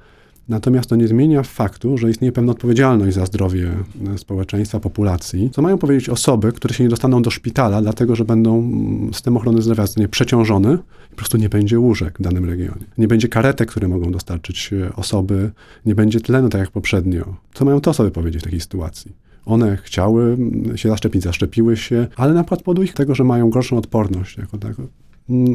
Natomiast 0.49 0.91
to 0.91 0.97
nie 0.97 1.09
zmienia 1.09 1.43
faktu, 1.43 1.99
że 1.99 2.11
istnieje 2.11 2.33
pewna 2.33 2.53
odpowiedzialność 2.53 3.15
za 3.15 3.27
zdrowie 3.27 3.71
e, 4.15 4.19
społeczeństwa, 4.19 4.81
populacji. 4.81 5.51
Co 5.53 5.63
mają 5.63 5.79
powiedzieć 5.79 6.09
osoby, 6.09 6.53
które 6.53 6.75
się 6.75 6.85
nie 6.85 6.91
dostaną 6.91 7.23
do 7.23 7.31
szpitala, 7.31 7.83
dlatego 7.83 8.17
że 8.17 8.25
będą 8.25 8.59
mm, 8.59 9.15
system 9.15 9.37
ochrony 9.37 9.63
zdrowia 9.63 9.87
zostanie 9.87 10.09
przeciążony 10.09 10.79
i 11.07 11.11
po 11.11 11.17
prostu 11.17 11.37
nie 11.37 11.49
będzie 11.49 11.79
łóżek 11.79 12.19
w 12.19 12.23
danym 12.23 12.45
regionie. 12.45 12.85
Nie 12.99 13.09
będzie 13.09 13.29
karetek, 13.29 13.71
które 13.71 13.89
mogą 13.89 14.13
dostarczyć 14.13 14.71
e, 14.73 14.97
osoby, 14.97 15.51
nie 15.87 15.95
będzie 15.95 16.21
tlenu, 16.21 16.49
tak 16.49 16.61
jak 16.61 16.71
poprzednio. 16.71 17.35
Co 17.55 17.65
mają 17.65 17.81
te 17.81 17.91
osoby 17.91 18.11
powiedzieć 18.11 18.43
w 18.43 18.45
takiej 18.45 18.61
sytuacji? 18.61 19.13
One 19.47 19.77
chciały 19.77 20.25
mm, 20.25 20.77
się 20.77 20.89
zaszczepić, 20.89 21.23
zaszczepiły 21.23 21.77
się, 21.77 22.07
ale 22.17 22.35
na 22.35 22.43
przykład 22.43 22.63
powodu 22.63 22.83
ich 22.83 22.95
tego, 22.95 23.15
że 23.15 23.25
mają 23.25 23.51
gorszą 23.51 23.79
odporność 23.79 24.39
jako 24.39 24.59
tak, 24.59 24.77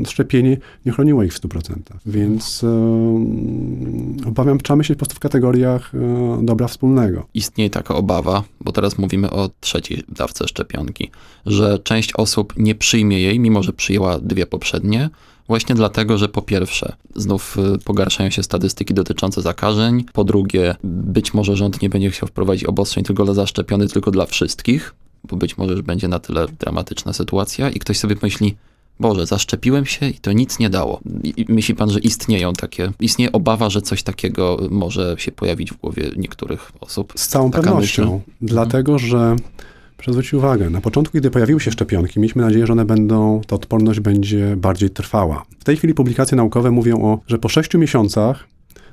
szczepienie 0.07 0.57
nie 0.85 0.91
chroniło 0.91 1.23
ich 1.23 1.33
w 1.33 1.41
100%. 1.41 1.75
Więc 2.05 2.63
e, 2.63 4.27
obawiam, 4.27 4.59
trzeba 4.59 4.77
myśleć 4.77 4.99
po 4.99 4.99
prostu 4.99 5.15
w 5.15 5.19
kategoriach 5.19 5.91
e, 5.95 6.39
dobra 6.45 6.67
wspólnego. 6.67 7.25
Istnieje 7.33 7.69
taka 7.69 7.95
obawa, 7.95 8.43
bo 8.61 8.71
teraz 8.71 8.97
mówimy 8.97 9.31
o 9.31 9.49
trzeciej 9.59 10.03
dawce 10.09 10.47
szczepionki, 10.47 11.11
że 11.45 11.79
część 11.79 12.13
osób 12.13 12.53
nie 12.57 12.75
przyjmie 12.75 13.19
jej, 13.19 13.39
mimo 13.39 13.63
że 13.63 13.73
przyjęła 13.73 14.19
dwie 14.19 14.45
poprzednie, 14.45 15.09
Właśnie 15.47 15.75
dlatego, 15.75 16.17
że 16.17 16.29
po 16.29 16.41
pierwsze, 16.41 16.95
znów 17.15 17.57
e, 17.57 17.77
pogarszają 17.77 18.29
się 18.29 18.43
statystyki 18.43 18.93
dotyczące 18.93 19.41
zakażeń. 19.41 20.05
Po 20.13 20.23
drugie, 20.23 20.75
być 20.83 21.33
może 21.33 21.55
rząd 21.55 21.81
nie 21.81 21.89
będzie 21.89 22.11
chciał 22.11 22.29
wprowadzić 22.29 22.63
obostrzeń 22.63 23.03
tylko 23.03 23.25
dla 23.25 23.33
zaszczepionych, 23.33 23.91
tylko 23.91 24.11
dla 24.11 24.25
wszystkich, 24.25 24.95
bo 25.23 25.35
być 25.37 25.57
może 25.57 25.83
będzie 25.83 26.07
na 26.07 26.19
tyle 26.19 26.45
dramatyczna 26.59 27.13
sytuacja 27.13 27.69
i 27.69 27.79
ktoś 27.79 27.99
sobie 27.99 28.15
myśli, 28.21 28.55
Boże, 28.99 29.25
zaszczepiłem 29.25 29.85
się 29.85 30.09
i 30.09 30.13
to 30.13 30.31
nic 30.31 30.59
nie 30.59 30.69
dało. 30.69 30.99
I 31.23 31.45
myśli 31.49 31.75
pan, 31.75 31.89
że 31.89 31.99
istnieją 31.99 32.53
takie, 32.53 32.91
istnieje 32.99 33.31
obawa, 33.31 33.69
że 33.69 33.81
coś 33.81 34.03
takiego 34.03 34.57
może 34.69 35.15
się 35.17 35.31
pojawić 35.31 35.71
w 35.71 35.77
głowie 35.77 36.11
niektórych 36.17 36.71
osób? 36.79 37.13
Z 37.15 37.27
całą 37.27 37.51
Taka 37.51 37.63
pewnością. 37.63 38.01
Myśl? 38.01 38.13
Mhm. 38.13 38.21
Dlatego, 38.41 38.99
że 38.99 39.35
zwróćcie 40.07 40.37
uwagę, 40.37 40.69
na 40.69 40.81
początku, 40.81 41.13
kiedy 41.13 41.31
pojawiły 41.31 41.59
się 41.59 41.71
szczepionki, 41.71 42.19
mieliśmy 42.19 42.41
nadzieję, 42.41 42.67
że 42.67 42.73
one 42.73 42.85
będą, 42.85 43.41
ta 43.47 43.55
odporność 43.55 43.99
będzie 43.99 44.55
bardziej 44.55 44.89
trwała. 44.89 45.45
W 45.59 45.63
tej 45.63 45.77
chwili 45.77 45.93
publikacje 45.93 46.37
naukowe 46.37 46.71
mówią 46.71 47.01
o, 47.01 47.19
że 47.27 47.39
po 47.39 47.49
sześciu 47.49 47.79
miesiącach 47.79 48.47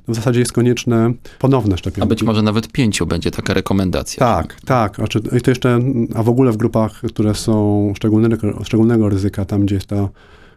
w 0.08 0.14
zasadzie 0.14 0.40
jest 0.40 0.52
konieczne 0.52 1.12
ponowne 1.38 1.78
szczepienie. 1.78 2.02
A 2.02 2.06
być 2.06 2.22
może 2.22 2.42
nawet 2.42 2.68
pięciu 2.72 3.06
będzie 3.06 3.30
taka 3.30 3.54
rekomendacja. 3.54 4.18
Tak, 4.18 4.60
tak. 4.60 4.98
I 5.38 5.40
to 5.40 5.50
jeszcze, 5.50 5.80
a 6.14 6.22
w 6.22 6.28
ogóle 6.28 6.52
w 6.52 6.56
grupach, 6.56 7.02
które 7.08 7.34
są 7.34 7.92
szczególnego, 7.96 8.64
szczególnego 8.64 9.08
ryzyka, 9.08 9.44
tam 9.44 9.60
gdzie 9.60 9.74
jest 9.74 9.86
to 9.86 10.10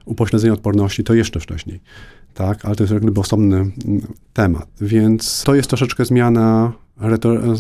upośledzenie 0.06 0.54
odporności, 0.54 1.04
to 1.04 1.14
jeszcze 1.14 1.40
wcześniej. 1.40 1.80
Tak, 2.34 2.66
ale 2.66 2.76
to 2.76 2.84
jest 2.84 2.94
jak 2.94 3.02
gdyby 3.02 3.20
osobny 3.20 3.56
mm, 3.56 3.72
temat. 4.34 4.68
Więc 4.82 5.44
to 5.44 5.56
jest 5.56 5.70
troszeczkę 5.70 6.06
zmiana 6.06 6.74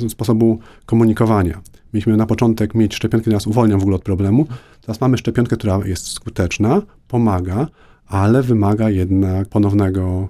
sposobu 0.09 0.59
komunikowania. 0.85 1.61
Mieliśmy 1.93 2.17
na 2.17 2.25
początek 2.25 2.75
mieć 2.75 2.95
szczepionkę, 2.95 3.21
która 3.21 3.35
nas 3.35 3.47
uwolnia 3.47 3.77
w 3.77 3.81
ogóle 3.81 3.95
od 3.95 4.03
problemu. 4.03 4.47
Teraz 4.81 5.01
mamy 5.01 5.17
szczepionkę, 5.17 5.57
która 5.57 5.79
jest 5.85 6.07
skuteczna, 6.07 6.81
pomaga, 7.07 7.67
ale 8.07 8.43
wymaga 8.43 8.89
jednak 8.89 9.49
ponownego 9.49 10.29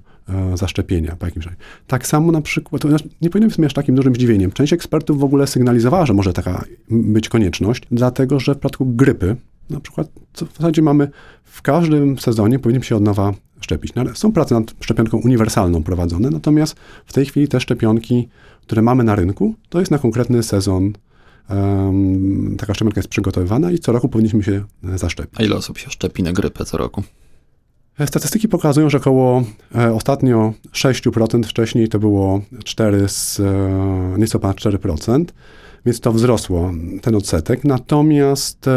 zaszczepienia 0.54 1.16
po 1.16 1.26
jakimś 1.26 1.46
czasie. 1.46 1.58
Tak 1.88 2.08
samo 2.08 2.32
na 2.32 2.42
przykład, 2.42 2.82
to 2.82 2.88
nie 3.22 3.30
powinno 3.30 3.50
być 3.50 3.66
aż 3.66 3.74
takim 3.74 3.96
dużym 3.96 4.16
zdziwieniem. 4.16 4.52
Część 4.52 4.74
ekspertów 4.74 5.20
w 5.20 5.24
ogóle 5.24 5.48
sygnalizowała, 5.48 6.06
że 6.06 6.14
może 6.14 6.34
taka 6.34 6.66
być 6.90 7.30
konieczność, 7.30 7.84
dlatego 7.92 8.40
że 8.40 8.54
w 8.54 8.58
przypadku 8.58 8.86
grypy, 8.86 9.36
na 9.70 9.80
przykład 9.80 10.08
w 10.34 10.58
zasadzie 10.58 10.82
mamy 10.82 11.10
w 11.44 11.62
każdym 11.62 12.20
sezonie 12.20 12.60
powinniśmy 12.60 12.86
się 12.86 12.96
od 12.96 13.04
nowa 13.04 13.34
szczepić. 13.62 13.96
No, 13.96 14.04
są 14.16 14.32
prace 14.32 14.56
nad 14.56 14.74
szczepionką 14.80 15.18
uniwersalną 15.18 15.84
prowadzone, 15.84 16.30
natomiast 16.30 16.76
w 17.06 17.14
tej 17.14 17.26
chwili 17.26 17.48
te 17.48 17.60
szczepionki, 17.60 18.28
które 18.62 18.82
mamy 18.82 19.04
na 19.04 19.16
rynku, 19.16 19.56
to 19.70 19.80
jest 19.80 19.92
na 19.92 19.98
konkretny 19.98 20.44
sezon 20.44 20.94
um, 21.50 22.56
taka 22.60 22.74
szczepionka 22.74 23.00
jest 23.00 23.10
przygotowywana 23.10 23.72
i 23.72 23.80
co 23.80 23.92
roku 23.92 24.10
powinniśmy 24.10 24.44
się 24.44 24.64
zaszczepić. 24.96 25.40
A 25.40 25.44
ile 25.44 25.56
osób 25.56 25.78
się 25.78 25.90
szczepi 25.90 26.24
na 26.24 26.34
grypę 26.34 26.66
co 26.66 26.78
roku? 26.78 27.04
Statystyki 28.00 28.48
pokazują, 28.48 28.90
że 28.90 28.98
około 28.98 29.44
e, 29.76 29.94
ostatnio 29.94 30.54
6%, 30.72 31.44
wcześniej 31.44 31.88
to 31.88 32.00
było 32.00 32.42
4 32.64 33.10
z, 33.10 33.40
e, 33.40 34.16
nieco 34.18 34.40
ponad 34.40 34.58
4%, 34.58 35.26
więc 35.86 36.00
to 36.00 36.12
wzrosło, 36.12 36.72
ten 37.02 37.16
odsetek. 37.16 37.64
Natomiast 37.64 38.68
e, 38.68 38.72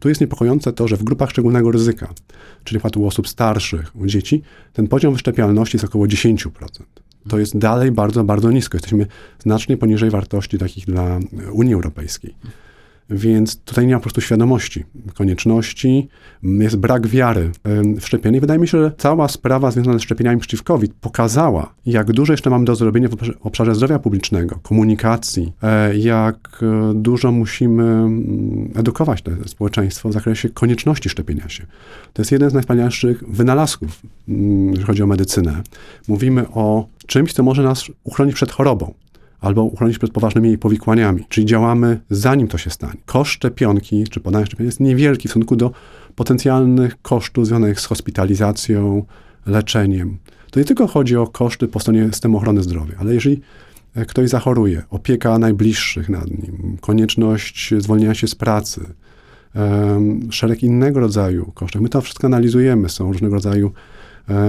tu 0.00 0.08
jest 0.08 0.20
niepokojące 0.20 0.72
to, 0.72 0.88
że 0.88 0.96
w 0.96 1.04
grupach 1.04 1.30
szczególnego 1.30 1.70
ryzyka, 1.70 2.08
czyli 2.64 2.80
w 2.80 2.96
u 2.96 3.06
osób 3.06 3.28
starszych, 3.28 3.96
u 3.96 4.06
dzieci, 4.06 4.42
ten 4.72 4.88
poziom 4.88 5.12
wyszczepialności 5.12 5.76
jest 5.76 5.84
około 5.84 6.06
10%. 6.06 6.48
To 7.28 7.38
jest 7.38 7.58
dalej 7.58 7.90
bardzo, 7.90 8.24
bardzo 8.24 8.50
nisko. 8.50 8.76
Jesteśmy 8.76 9.06
znacznie 9.38 9.76
poniżej 9.76 10.10
wartości 10.10 10.58
takich 10.58 10.86
dla 10.86 11.18
Unii 11.52 11.74
Europejskiej. 11.74 12.34
Więc 13.12 13.56
tutaj 13.56 13.86
nie 13.86 13.94
ma 13.94 13.98
po 13.98 14.02
prostu 14.02 14.20
świadomości, 14.20 14.84
konieczności, 15.14 16.08
jest 16.42 16.76
brak 16.76 17.06
wiary 17.06 17.50
w 18.00 18.06
szczepienie. 18.06 18.40
Wydaje 18.40 18.60
mi 18.60 18.68
się, 18.68 18.78
że 18.78 18.92
cała 18.98 19.28
sprawa 19.28 19.70
związana 19.70 19.98
z 19.98 20.02
szczepieniami 20.02 20.40
przeciw 20.40 20.62
COVID 20.62 20.92
pokazała, 21.00 21.74
jak 21.86 22.12
dużo 22.12 22.32
jeszcze 22.32 22.50
mamy 22.50 22.64
do 22.64 22.74
zrobienia 22.74 23.08
w 23.08 23.16
obszarze 23.40 23.74
zdrowia 23.74 23.98
publicznego, 23.98 24.58
komunikacji, 24.62 25.52
e, 25.62 25.98
jak 25.98 26.62
e, 26.62 26.92
dużo 26.94 27.32
musimy 27.32 27.82
mm, 27.82 28.70
edukować 28.76 29.22
to 29.22 29.30
społeczeństwo 29.46 30.08
w 30.08 30.12
zakresie 30.12 30.48
konieczności 30.48 31.08
szczepienia 31.08 31.48
się. 31.48 31.66
To 32.12 32.22
jest 32.22 32.32
jeden 32.32 32.50
z 32.50 32.52
najwspanialszych 32.52 33.24
wynalazków, 33.28 34.02
mm, 34.28 34.66
jeżeli 34.66 34.86
chodzi 34.86 35.02
o 35.02 35.06
medycynę. 35.06 35.62
Mówimy 36.08 36.48
o 36.48 36.86
czymś, 37.06 37.32
co 37.32 37.42
może 37.42 37.62
nas 37.62 37.84
uchronić 38.04 38.34
przed 38.34 38.52
chorobą 38.52 38.94
albo 39.42 39.62
uchronić 39.62 39.98
przed 39.98 40.10
poważnymi 40.10 40.58
powikłaniami. 40.58 41.24
Czyli 41.28 41.46
działamy 41.46 42.00
zanim 42.10 42.48
to 42.48 42.58
się 42.58 42.70
stanie. 42.70 43.00
Koszt 43.06 43.30
szczepionki 43.30 44.04
czy 44.04 44.20
podania 44.20 44.46
szczepionki 44.46 44.66
jest 44.66 44.80
niewielki 44.80 45.28
w 45.28 45.30
stosunku 45.30 45.56
do 45.56 45.70
potencjalnych 46.14 47.02
kosztów 47.02 47.46
związanych 47.46 47.80
z 47.80 47.84
hospitalizacją, 47.84 49.04
leczeniem. 49.46 50.18
To 50.50 50.60
nie 50.60 50.64
tylko 50.64 50.86
chodzi 50.86 51.16
o 51.16 51.26
koszty 51.26 51.68
po 51.68 51.80
stronie 51.80 52.06
systemu 52.06 52.36
ochrony 52.36 52.62
zdrowia, 52.62 52.94
ale 52.98 53.14
jeżeli 53.14 53.40
e, 53.94 54.04
ktoś 54.04 54.28
zachoruje, 54.28 54.82
opieka 54.90 55.38
najbliższych 55.38 56.08
nad 56.08 56.30
nim, 56.30 56.76
konieczność 56.80 57.74
zwolnienia 57.78 58.14
się 58.14 58.26
z 58.26 58.34
pracy, 58.34 58.80
szereg 60.30 60.62
innego 60.62 61.00
rodzaju 61.00 61.52
kosztów. 61.54 61.82
My 61.82 61.88
to 61.88 62.00
wszystko 62.00 62.26
analizujemy. 62.26 62.88
Są 62.88 63.12
różnego 63.12 63.34
rodzaju 63.34 63.72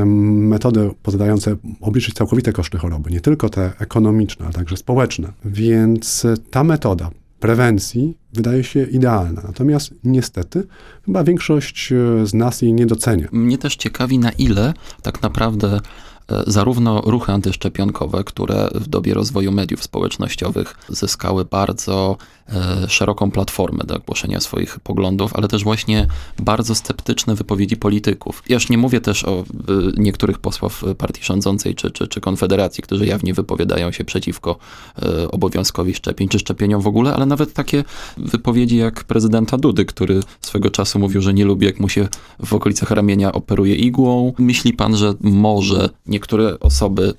metody 0.06 0.92
pozwalające 1.04 1.56
obliczyć 1.82 2.16
całkowite 2.16 2.54
koszty 2.54 2.78
choroby, 2.78 3.12
nie 3.12 3.22
tylko 3.22 3.50
te 3.50 3.72
ekonomiczne, 3.80 4.46
ale 4.46 4.54
także 4.54 4.78
społeczne. 4.78 5.34
Więc 5.46 6.28
ta 6.52 6.64
metoda 6.64 7.10
prewencji 7.40 8.18
wydaje 8.34 8.64
się 8.64 8.84
idealna. 8.84 9.42
Natomiast 9.48 9.94
niestety 10.04 10.68
chyba 11.06 11.24
większość 11.24 11.92
e, 11.92 12.28
z 12.28 12.34
nas 12.34 12.62
jej 12.62 12.74
nie 12.74 12.86
docenia. 12.86 13.28
Mnie 13.32 13.58
też 13.58 13.76
ciekawi, 13.76 14.20
na 14.20 14.32
ile 14.32 14.74
tak 15.02 15.22
naprawdę 15.22 15.80
E, 16.32 16.44
zarówno 16.48 17.02
ruchy 17.02 17.32
antyszczepionkowe, 17.32 18.24
które 18.24 18.70
w 18.76 18.88
dobie 18.88 19.14
rozwoju 19.14 19.52
mediów 19.52 19.84
społecznościowych 19.84 20.76
zyskały 20.90 21.46
bardzo 21.46 22.18
e, 22.43 22.43
szeroką 22.88 23.32
platformę 23.32 23.84
do 23.84 24.00
głoszenia 24.00 24.40
swoich 24.40 24.80
poglądów, 24.80 25.36
ale 25.36 25.48
też 25.48 25.64
właśnie 25.64 26.08
bardzo 26.40 26.76
sceptyczne 26.76 27.36
wypowiedzi 27.36 27.78
polityków. 27.78 28.44
Ja 28.50 28.54
już 28.54 28.70
nie 28.70 28.78
mówię 28.78 29.02
też 29.02 29.24
o 29.24 29.40
e, 29.40 29.44
niektórych 29.98 30.40
posłów 30.40 30.84
partii 30.98 31.24
rządzącej 31.24 31.76
czy, 31.76 31.92
czy, 31.92 32.08
czy 32.08 32.22
Konfederacji, 32.22 32.84
którzy 32.84 33.06
jawnie 33.06 33.34
wypowiadają 33.34 33.92
się 33.92 34.04
przeciwko 34.04 34.58
obowiązkowi 35.32 35.94
szczepień, 35.94 36.28
czy 36.28 36.40
szczepieniom 36.40 36.82
w 36.82 36.88
ogóle, 36.88 37.14
ale 37.14 37.26
nawet 37.26 37.54
takie 37.54 37.84
wypowiedzi 38.18 38.78
jak 38.78 39.04
prezydenta 39.04 39.58
Dudy, 39.58 39.86
który 39.86 40.20
swego 40.42 40.70
czasu 40.70 41.00
mówił, 41.00 41.22
że 41.22 41.34
nie 41.34 41.46
lubi, 41.46 41.66
jak 41.66 41.80
mu 41.80 41.90
się 41.90 42.08
w 42.46 42.54
okolicach 42.54 42.92
ramienia 42.92 43.32
operuje 43.32 43.76
igłą. 43.76 44.34
Myśli 44.38 44.74
pan, 44.74 44.98
że 44.98 45.14
może 45.22 45.90
niektóre 46.06 46.60
osoby 46.60 47.14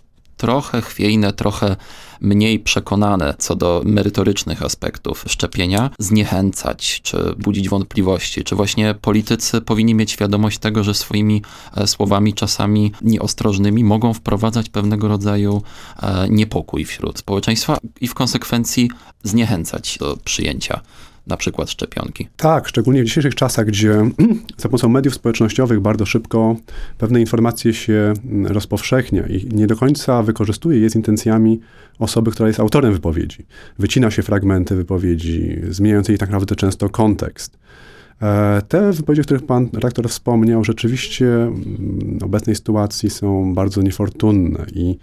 trochę 0.44 0.82
chwiejne, 0.82 1.32
trochę 1.32 1.76
mniej 2.20 2.60
przekonane 2.60 3.34
co 3.38 3.56
do 3.56 3.82
merytorycznych 3.84 4.62
aspektów 4.62 5.24
szczepienia, 5.28 5.90
zniechęcać 5.98 7.00
czy 7.02 7.16
budzić 7.38 7.68
wątpliwości, 7.68 8.44
czy 8.44 8.56
właśnie 8.56 8.94
politycy 9.00 9.60
powinni 9.60 9.94
mieć 9.94 10.10
świadomość 10.10 10.58
tego, 10.58 10.84
że 10.84 10.94
swoimi 10.94 11.42
e, 11.76 11.86
słowami 11.86 12.34
czasami 12.34 12.92
nieostrożnymi 13.02 13.84
mogą 13.84 14.14
wprowadzać 14.14 14.68
pewnego 14.68 15.08
rodzaju 15.08 15.62
e, 16.02 16.28
niepokój 16.28 16.84
wśród 16.84 17.18
społeczeństwa 17.18 17.78
i 18.00 18.08
w 18.08 18.14
konsekwencji 18.14 18.90
zniechęcać 19.22 19.98
do 19.98 20.16
przyjęcia 20.24 20.80
na 21.26 21.36
przykład 21.36 21.70
szczepionki. 21.70 22.28
Tak, 22.36 22.68
szczególnie 22.68 23.02
w 23.02 23.06
dzisiejszych 23.06 23.34
czasach, 23.34 23.66
gdzie 23.66 24.10
za 24.56 24.68
pomocą 24.68 24.88
mediów 24.88 25.14
społecznościowych 25.14 25.80
bardzo 25.80 26.06
szybko 26.06 26.56
pewne 26.98 27.20
informacje 27.20 27.74
się 27.74 28.12
mm, 28.24 28.46
rozpowszechnia 28.46 29.26
i 29.26 29.48
nie 29.52 29.66
do 29.66 29.76
końca 29.76 30.22
wykorzystuje 30.22 30.78
je 30.78 30.90
z 30.90 30.96
intencjami 30.96 31.60
osoby, 31.98 32.30
która 32.30 32.48
jest 32.48 32.60
autorem 32.60 32.92
wypowiedzi. 32.92 33.46
Wycina 33.78 34.10
się 34.10 34.22
fragmenty 34.22 34.76
wypowiedzi, 34.76 35.60
zmieniając 35.70 36.08
jej 36.08 36.18
tak 36.18 36.30
naprawdę 36.30 36.56
często 36.56 36.88
kontekst. 36.88 37.58
E, 38.22 38.62
te 38.68 38.92
wypowiedzi, 38.92 39.20
o 39.20 39.24
których 39.24 39.46
pan 39.46 39.68
rektor 39.72 40.08
wspomniał, 40.08 40.64
rzeczywiście 40.64 41.52
w 42.20 42.24
obecnej 42.24 42.56
sytuacji 42.56 43.10
są 43.10 43.54
bardzo 43.54 43.82
niefortunne 43.82 44.66
i 44.74 44.98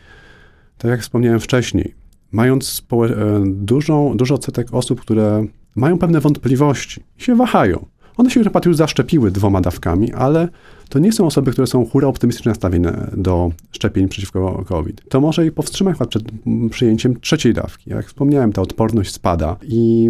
tak 0.78 0.92
jak 0.92 1.02
wspomniałem 1.02 1.40
wcześniej, 1.40 1.96
mając 2.32 2.84
e, 2.92 3.44
dużą, 3.46 4.18
dużo 4.18 4.36
odsetek 4.36 4.74
osób, 4.74 5.02
które 5.02 5.46
mają 5.76 5.98
pewne 5.98 6.20
wątpliwości 6.20 7.04
się 7.18 7.36
wahają. 7.36 7.86
One 8.18 8.30
się 8.30 8.40
na 8.40 8.62
już 8.66 8.78
zaszczepiły 8.78 9.32
dwoma 9.32 9.62
dawkami, 9.62 10.14
ale 10.14 10.50
to 10.90 11.00
nie 11.00 11.12
są 11.12 11.26
osoby, 11.26 11.52
które 11.52 11.68
są 11.68 11.86
hura 11.86 12.08
optymistycznie 12.08 12.50
nastawione 12.50 13.12
do 13.18 13.52
szczepień 13.72 14.08
przeciwko 14.08 14.66
COVID. 14.68 15.10
To 15.10 15.22
może 15.22 15.46
i 15.46 15.52
powstrzymać 15.52 15.98
przed 16.10 16.24
przyjęciem 16.72 17.20
trzeciej 17.20 17.54
dawki. 17.54 17.90
Jak 17.90 18.08
wspomniałem, 18.08 18.54
ta 18.54 18.62
odporność 18.62 19.14
spada 19.14 19.58
i 19.64 20.10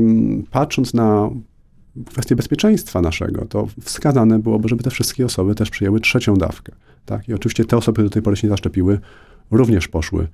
patrząc 0.51 0.93
na 0.93 1.29
kwestię 2.05 2.35
bezpieczeństwa 2.35 3.01
naszego, 3.01 3.45
to 3.45 3.67
wskazane 3.81 4.39
byłoby, 4.39 4.69
żeby 4.69 4.83
te 4.83 4.89
wszystkie 4.89 5.25
osoby 5.25 5.55
też 5.55 5.69
przyjęły 5.69 5.99
trzecią 5.99 6.35
dawkę. 6.35 6.71
Tak? 7.05 7.29
I 7.29 7.33
oczywiście 7.33 7.65
te 7.65 7.77
osoby, 7.77 7.93
które 7.95 8.09
do 8.09 8.13
tej 8.13 8.21
pory 8.21 8.35
się 8.35 8.47
nie 8.47 8.51
zaszczepiły, 8.51 8.99
również 9.51 9.87
poszły 9.87 10.27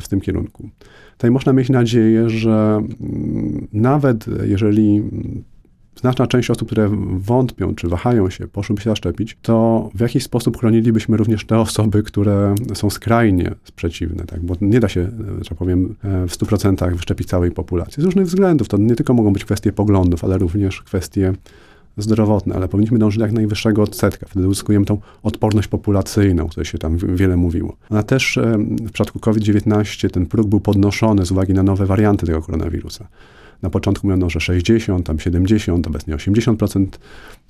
w 0.00 0.08
tym 0.08 0.20
kierunku. 0.20 0.68
Tutaj 1.12 1.30
można 1.30 1.52
mieć 1.52 1.70
nadzieję, 1.70 2.30
że 2.30 2.82
mm, 3.00 3.68
nawet 3.72 4.24
jeżeli 4.42 5.02
znaczna 6.00 6.26
część 6.26 6.50
osób, 6.50 6.68
które 6.68 6.90
wątpią 7.18 7.74
czy 7.74 7.88
wahają 7.88 8.30
się, 8.30 8.48
poszłyby 8.48 8.82
się 8.82 8.90
zaszczepić, 8.90 9.38
to 9.42 9.88
w 9.94 10.00
jakiś 10.00 10.24
sposób 10.24 10.58
chronilibyśmy 10.58 11.16
również 11.16 11.46
te 11.46 11.58
osoby, 11.58 12.02
które 12.02 12.54
są 12.74 12.90
skrajnie 12.90 13.54
sprzeciwne, 13.64 14.24
tak? 14.24 14.40
bo 14.40 14.54
nie 14.60 14.80
da 14.80 14.88
się, 14.88 15.10
że 15.38 15.48
tak 15.48 15.58
powiem, 15.58 15.94
e, 16.04 16.26
w 16.26 16.32
100% 16.32 16.96
wyszczepić 16.96 17.28
całej 17.28 17.50
populacji. 17.50 18.02
Z 18.02 18.04
różnych 18.06 18.26
względów. 18.26 18.68
To 18.68 18.78
nie 18.78 18.96
tylko 18.96 19.14
mogą 19.14 19.32
być 19.32 19.44
kwestie 19.44 19.72
poglądów, 19.72 20.24
ale 20.24 20.38
również 20.38 20.82
kwestie 20.82 21.32
zdrowotne, 21.96 22.54
ale 22.54 22.68
powinniśmy 22.68 22.98
dążyć 22.98 23.18
do 23.18 23.24
jak 23.24 23.34
najwyższego 23.34 23.82
odsetka. 23.82 24.26
Wtedy 24.28 24.48
uzyskujemy 24.48 24.86
tą 24.86 24.98
odporność 25.22 25.68
populacyjną, 25.68 26.44
o 26.44 26.48
której 26.48 26.66
się 26.66 26.78
tam 26.78 26.96
wiele 26.96 27.36
mówiło. 27.36 27.76
A 27.90 28.02
też 28.02 28.38
w 28.80 28.92
przypadku 28.92 29.18
COVID-19 29.18 30.10
ten 30.10 30.26
próg 30.26 30.46
był 30.46 30.60
podnoszony 30.60 31.26
z 31.26 31.32
uwagi 31.32 31.54
na 31.54 31.62
nowe 31.62 31.86
warianty 31.86 32.26
tego 32.26 32.42
koronawirusa. 32.42 33.08
Na 33.62 33.70
początku 33.70 34.06
mówiono, 34.06 34.30
że 34.30 34.40
60, 34.40 35.06
tam 35.06 35.18
70, 35.18 35.86
obecnie 35.86 36.16
80% 36.16 36.86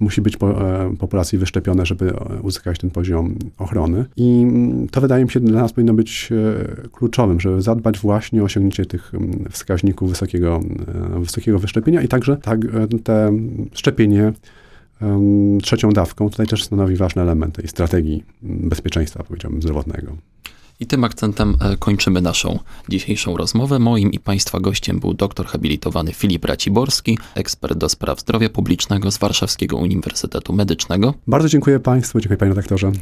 musi 0.00 0.22
być 0.22 0.34
e, 0.34 0.96
populacji 0.98 1.38
wyszczepione, 1.38 1.86
żeby 1.86 2.10
e, 2.10 2.40
uzyskać 2.42 2.78
ten 2.78 2.90
poziom 2.90 3.34
ochrony. 3.58 4.04
I 4.16 4.42
mm, 4.42 4.88
to 4.88 5.00
wydaje 5.00 5.24
mi 5.24 5.30
się 5.30 5.40
dla 5.40 5.62
nas 5.62 5.72
powinno 5.72 5.94
być 5.94 6.28
e, 6.32 6.88
kluczowym, 6.88 7.40
żeby 7.40 7.62
zadbać 7.62 7.98
właśnie 7.98 8.42
o 8.42 8.44
osiągnięcie 8.44 8.86
tych 8.86 9.14
mm, 9.14 9.44
wskaźników 9.50 10.08
wysokiego, 10.08 10.60
wysokiego 11.20 11.58
wyszczepienia 11.58 12.02
i 12.02 12.08
także 12.08 12.36
tak, 12.36 12.60
te 13.04 13.32
szczepienie 13.72 14.32
trzecią 15.62 15.90
dawką 15.90 16.30
tutaj 16.30 16.46
też 16.46 16.64
stanowi 16.64 16.96
ważny 16.96 17.22
element 17.22 17.54
tej 17.54 17.68
strategii 17.68 18.24
bezpieczeństwa, 18.42 19.22
powiedziałbym, 19.22 19.62
zdrowotnego. 19.62 20.16
I 20.80 20.86
tym 20.86 21.04
akcentem 21.04 21.56
e, 21.60 21.76
kończymy 21.76 22.20
naszą 22.20 22.58
dzisiejszą 22.88 23.36
rozmowę. 23.36 23.78
Moim 23.78 24.12
i 24.12 24.18
Państwa 24.18 24.60
gościem 24.60 25.00
był 25.00 25.14
doktor 25.14 25.46
habilitowany 25.46 26.12
Filip 26.12 26.44
Raciborski, 26.44 27.18
ekspert 27.34 27.78
do 27.78 27.88
spraw 27.88 28.20
zdrowia 28.20 28.48
publicznego 28.48 29.10
z 29.10 29.18
Warszawskiego 29.18 29.76
Uniwersytetu 29.76 30.52
Medycznego. 30.52 31.14
Bardzo 31.26 31.48
dziękuję 31.48 31.80
Państwu, 31.80 32.20
dziękuję 32.20 32.36
Panie 32.36 32.48
redaktorze. 32.48 32.92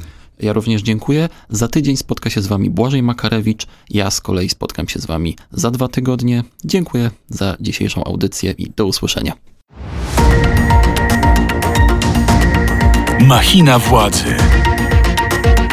Ja 0.41 0.53
również 0.53 0.83
dziękuję. 0.83 1.29
Za 1.51 1.69
tydzień 1.69 1.97
spotka 1.97 2.31
się 2.31 2.43
z 2.43 2.47
Wami 2.47 2.71
Błażej 2.71 3.03
Makarewicz. 3.03 3.67
Ja 3.91 4.11
z 4.11 4.21
kolei 4.21 4.49
spotkam 4.49 4.89
się 4.89 5.01
z 5.01 5.07
Wami 5.07 5.37
za 5.53 5.71
dwa 5.71 5.89
tygodnie. 5.89 6.45
Dziękuję 6.65 7.11
za 7.29 7.57
dzisiejszą 7.61 8.05
audycję 8.05 8.55
i 8.59 8.71
do 8.71 8.87
usłyszenia. 8.87 9.33
Machina 13.21 13.79
władzy. 13.79 14.35